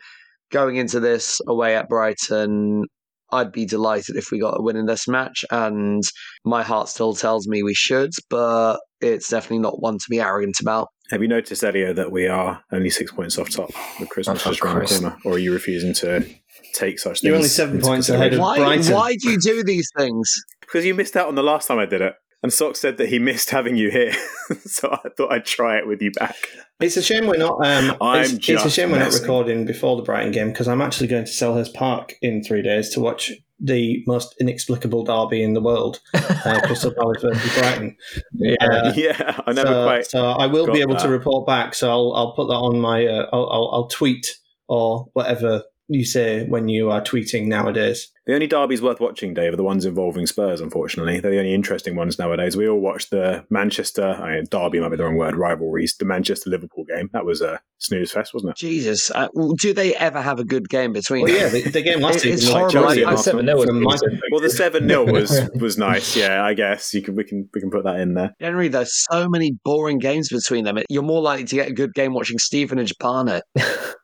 [0.52, 2.86] going into this away at Brighton,
[3.34, 6.04] I'd be delighted if we got a win in this match, and
[6.46, 10.56] my heart still tells me we should, but it's definitely not one to be arrogant
[10.62, 10.88] about.
[11.12, 14.62] Have you noticed, Elio, that we are only six points off top with Christmas just
[14.62, 15.18] around the corner?
[15.26, 16.26] Or are you refusing to
[16.74, 17.24] take such things?
[17.24, 18.40] You're only seven points ahead of?
[18.40, 18.94] Why, Brighton.
[18.94, 20.32] why do you do these things?
[20.62, 22.14] Because you missed out on the last time I did it.
[22.44, 24.14] And Sock said that he missed having you here.
[24.66, 26.36] so I thought I'd try it with you back.
[26.82, 27.66] It's a shame we're not.
[27.66, 30.68] Um, I'm it's, it's a just shame we're not recording before the Brighton game because
[30.68, 35.42] I'm actually going to Selhurst Park in three days to watch the most inexplicable derby
[35.42, 37.96] in the world, uh, Crystal Palace versus Brighton.
[38.34, 38.56] Yeah.
[38.60, 40.06] Uh, yeah, I never so, quite.
[40.06, 41.74] so I will got be able to report back.
[41.74, 43.06] So I'll I'll put that on my.
[43.08, 44.36] Uh, I'll, I'll I'll tweet
[44.68, 48.12] or whatever you say when you are tweeting nowadays.
[48.26, 51.20] The only derbies worth watching, Dave, are the ones involving Spurs, unfortunately.
[51.20, 52.56] They're the only interesting ones nowadays.
[52.56, 56.06] We all watched the Manchester, I mean, derby might be the wrong word, rivalries, the
[56.06, 57.10] Manchester Liverpool game.
[57.12, 58.56] That was a snooze fest, wasn't it?
[58.58, 59.28] Jesus, uh,
[59.60, 61.24] do they ever have a good game between?
[61.24, 62.82] Well, yeah, the, the game last It- season it's was like horrible.
[62.96, 66.16] Chelsea I- seven Arsenal nil from my was Well, the 7 0 was, was nice,
[66.16, 66.94] yeah, I guess.
[66.94, 68.34] You can, we, can, we can put that in there.
[68.40, 70.78] Generally, there's so many boring games between them.
[70.90, 73.44] You're more likely to get a good game watching Stevenage Barnet.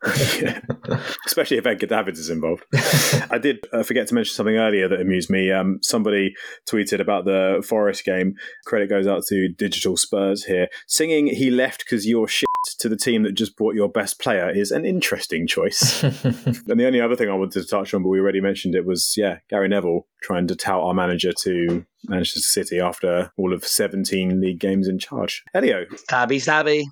[0.41, 0.61] Yeah.
[1.25, 2.63] Especially if Edgar Davids is involved.
[3.29, 5.51] I did uh, forget to mention something earlier that amused me.
[5.51, 6.33] Um, somebody
[6.69, 8.35] tweeted about the Forest game.
[8.65, 10.67] Credit goes out to Digital Spurs here.
[10.87, 12.49] Singing "He left because you're shit"
[12.79, 16.03] to the team that just bought your best player is an interesting choice.
[16.03, 18.85] and the only other thing I wanted to touch on, but we already mentioned it,
[18.85, 23.65] was yeah, Gary Neville trying to tout our manager to Manchester City after all of
[23.65, 25.43] 17 league games in charge.
[25.53, 26.83] Elio, Stabby, stabby.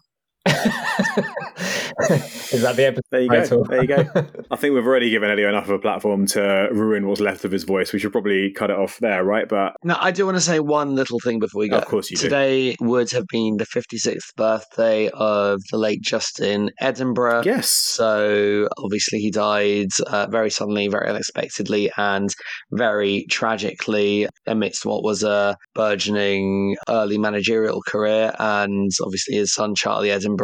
[2.52, 3.64] Is that the episode there you go.
[3.64, 4.06] There you go.
[4.52, 7.52] I think we've already given Elio enough of a platform to ruin what's left of
[7.52, 7.92] his voice.
[7.92, 9.48] We should probably cut it off there, right?
[9.50, 11.78] But Now, I do want to say one little thing before we go.
[11.78, 12.24] of course you do.
[12.24, 17.44] Today would have been the 56th birthday of the late Justin Edinburgh.
[17.46, 17.70] Yes.
[17.70, 22.30] So obviously he died uh, very suddenly, very unexpectedly, and
[22.72, 28.34] very tragically amidst what was a burgeoning early managerial career.
[28.40, 30.37] And obviously his son Charlie Edinburgh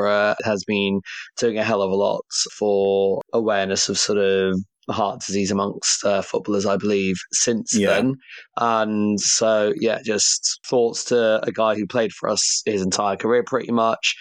[0.43, 1.01] has been
[1.37, 2.23] doing a hell of a lot
[2.57, 7.87] for awareness of sort of heart disease amongst uh, footballers, I believe, since Yeah.
[7.87, 8.15] then.
[8.57, 13.43] And so, yeah, just thoughts to a guy who played for us his entire career
[13.43, 14.15] pretty much.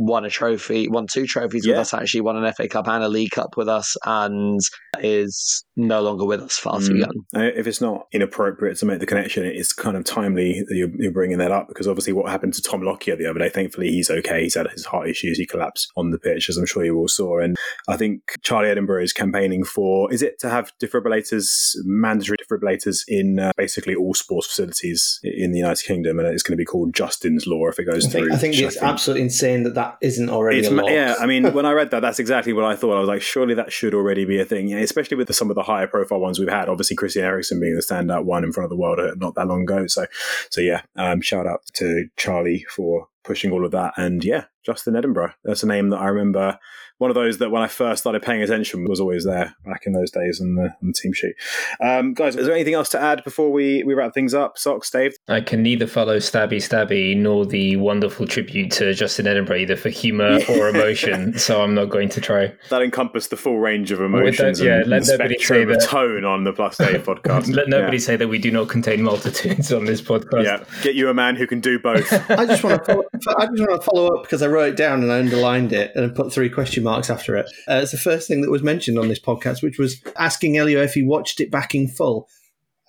[0.00, 3.08] Won a trophy, won two trophies with us actually, won an FA Cup and a
[3.08, 4.60] League Cup with us, and
[5.00, 6.98] is no longer with us, far too Mm.
[7.00, 7.24] young.
[7.36, 10.90] Uh, If it's not inappropriate to make the connection, it's kind of timely that you're,
[10.98, 13.90] you're bringing that up because obviously what happened to Tom Lockyer the other day, thankfully
[13.90, 14.44] he's okay.
[14.44, 15.36] He's had his heart issues.
[15.38, 17.38] He collapsed on the pitch, as I'm sure you all saw.
[17.40, 17.56] And
[17.88, 23.38] I think Charlie Edinburgh is campaigning for, is it to have defibrillators, mandatory defibrillators in
[23.38, 26.18] uh, basically all sports facilities in the United Kingdom?
[26.18, 28.34] And it's going to be called Justin's Law if it goes I think, through.
[28.34, 30.88] I think which it's absolutely insane that that isn't already It's a ma- law.
[30.88, 32.96] yeah, I mean, when I read that, that's exactly what I thought.
[32.96, 35.50] I was like, surely that should already be a thing, yeah, especially with the, some
[35.50, 36.68] of the higher profile ones we've had.
[36.68, 39.46] Obviously, Christian Eriksen being the standout one in front of the world uh, not that
[39.46, 39.86] long ago.
[39.86, 40.06] So,
[40.50, 43.94] so yeah, um, shout out to Charlie for pushing all of that.
[43.96, 45.32] And yeah, Justin Edinburgh.
[45.44, 46.58] That's a name that I remember.
[46.98, 49.92] One of those that when I first started paying attention was always there back in
[49.92, 51.34] those days on the, on the team sheet.
[51.80, 54.58] Um, guys, is there anything else to add before we, we wrap things up?
[54.58, 55.14] Socks, Dave?
[55.28, 59.90] I can neither follow Stabby Stabby nor the wonderful tribute to Justin Edinburgh, either for
[59.90, 61.38] humour or emotion.
[61.38, 62.52] so I'm not going to try.
[62.70, 65.68] That encompassed the full range of don't- emotions yeah, let and nobody spectrum say of
[65.68, 65.88] that.
[65.88, 67.54] tone on the Plus Dave podcast.
[67.54, 68.02] Let nobody Yeah.
[68.02, 70.42] say that we do not contain multitudes on this podcast.
[70.44, 72.12] Yeah, get you a man who can do both.
[72.30, 73.04] I just want to follow,
[73.38, 75.92] I just want to follow up because I wrote it down and I underlined it
[75.94, 77.46] and I put three question marks after it.
[77.68, 80.82] Uh, it's the first thing that was mentioned on this podcast, which was asking Elio
[80.82, 82.28] if he watched it back in full.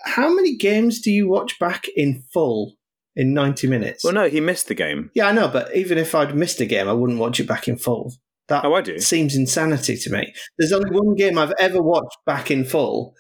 [0.05, 2.75] How many games do you watch back in full
[3.15, 4.03] in ninety minutes?
[4.03, 5.11] well, no, he missed the game.
[5.13, 7.67] Yeah, I know, but even if I'd missed a game, I wouldn't watch it back
[7.67, 8.13] in full.
[8.47, 8.97] That Oh, I do.
[8.99, 10.33] seems insanity to me.
[10.57, 13.13] There's only one game I've ever watched back in full,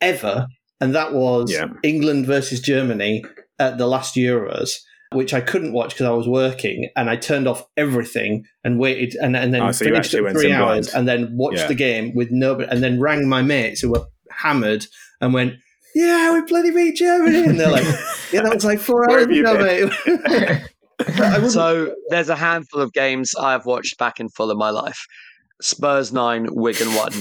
[0.00, 0.46] ever,
[0.80, 1.66] and that was Yeah.
[1.82, 3.24] England versus Germany
[3.58, 4.76] at the last Euros,
[5.14, 9.14] which I couldn't watch because I was working, and I turned off everything and waited,
[9.20, 10.98] and, and then Oh, so finished actually at went three hours, blind.
[10.98, 11.66] and then watched Yeah.
[11.68, 14.86] the game with nobody, and then rang my mates who were hammered
[15.20, 15.54] and went.
[15.94, 17.84] Yeah, we bloody beat Germany, and they're like,
[18.32, 20.62] "Yeah, that was like four hours you ago, mate."
[21.48, 25.04] So there's a handful of games I've watched back in full in my life.
[25.60, 27.12] Spurs nine, Wigan one.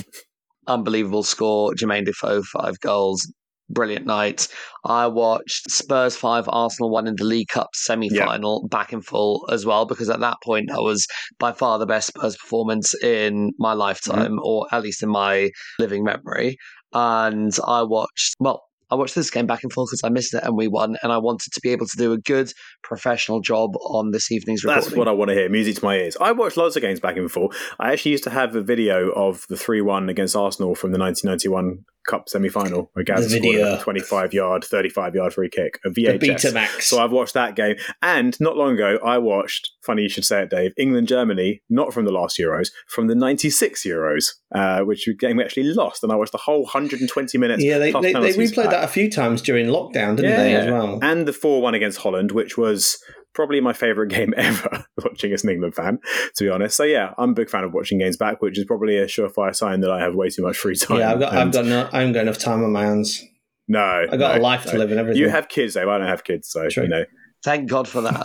[0.67, 1.73] Unbelievable score.
[1.73, 3.31] Jermaine Defoe five goals.
[3.73, 4.47] Brilliant night.
[4.85, 9.47] I watched Spurs five, Arsenal one in the League Cup semi final back in full
[9.51, 11.05] as well because at that point that was
[11.39, 14.39] by far the best Spurs performance in my lifetime mm-hmm.
[14.43, 15.49] or at least in my
[15.79, 16.57] living memory.
[16.93, 18.63] And I watched well.
[18.89, 21.13] I watched this game back and forth because I missed it and we won, and
[21.13, 22.51] I wanted to be able to do a good
[22.83, 24.83] professional job on this evening's recording.
[24.83, 25.47] That's what I want to hear.
[25.47, 26.17] Music to my ears.
[26.19, 27.55] I watched lots of games back and forth.
[27.79, 30.99] I actually used to have a video of the 3 1 against Arsenal from the
[30.99, 35.89] 1991 Cup semi final where Gaz scored a 25 yard, 35 yard free kick, a
[35.89, 36.81] VHS.
[36.81, 37.75] So I've watched that game.
[38.01, 41.93] And not long ago, I watched, funny you should say it, Dave, England Germany, not
[41.93, 46.03] from the last Euros, from the 96 Euros, uh, which game we actually lost.
[46.03, 47.63] And I watched the whole 120 minutes.
[47.63, 48.71] yeah, they, they, they replayed back.
[48.71, 50.99] that a few times during lockdown, didn't they, as well?
[51.01, 52.97] And the 4 1 against Holland, which was
[53.33, 55.99] probably my favourite game ever, watching as an England fan,
[56.35, 56.77] to be honest.
[56.77, 59.55] So, yeah, I'm a big fan of watching games back, which is probably a surefire
[59.55, 60.99] sign that I have way too much free time.
[60.99, 63.23] yeah, I've got, I've got no, I haven't got enough time on my hands.
[63.67, 63.79] no.
[63.79, 64.79] I got no, a life to no.
[64.79, 65.21] live and everything.
[65.21, 65.87] You have kids, Dave.
[65.87, 66.83] I don't have kids, so, True.
[66.83, 67.05] you know.
[67.43, 68.21] Thank God for that.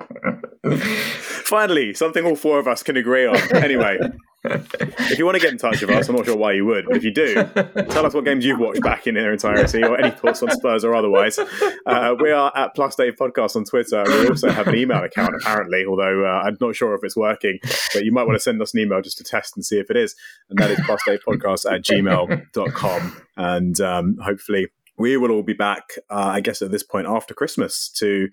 [1.50, 3.36] Finally, something all four of us can agree on.
[3.56, 3.98] Anyway,
[4.44, 6.86] if you want to get in touch with us, I'm not sure why you would,
[6.86, 7.34] but if you do,
[7.90, 10.84] tell us what games you've watched back in their entirety or any thoughts on Spurs
[10.84, 11.40] or otherwise.
[11.84, 14.04] Uh, we are at Plus Dave Podcast on Twitter.
[14.06, 17.58] We also have an email account, apparently, although uh, I'm not sure if it's working,
[17.92, 19.90] but you might want to send us an email just to test and see if
[19.90, 20.14] it is.
[20.50, 23.22] And that is plusdavepodcast at gmail.com.
[23.36, 24.68] And um, hopefully
[25.00, 28.28] we will all be back, uh, I guess, at this point after Christmas to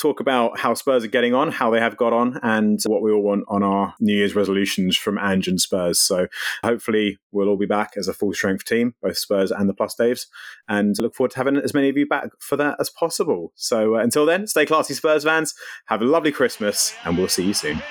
[0.00, 3.10] talk about how Spurs are getting on, how they have got on, and what we
[3.10, 5.98] all want on our New Year's resolutions from Ange and Spurs.
[5.98, 6.28] So
[6.62, 9.96] hopefully we'll all be back as a full strength team, both Spurs and the Plus
[9.98, 10.26] Daves,
[10.68, 13.52] and look forward to having as many of you back for that as possible.
[13.56, 15.54] So uh, until then, stay classy, Spurs fans.
[15.86, 17.82] Have a lovely Christmas, and we'll see you soon.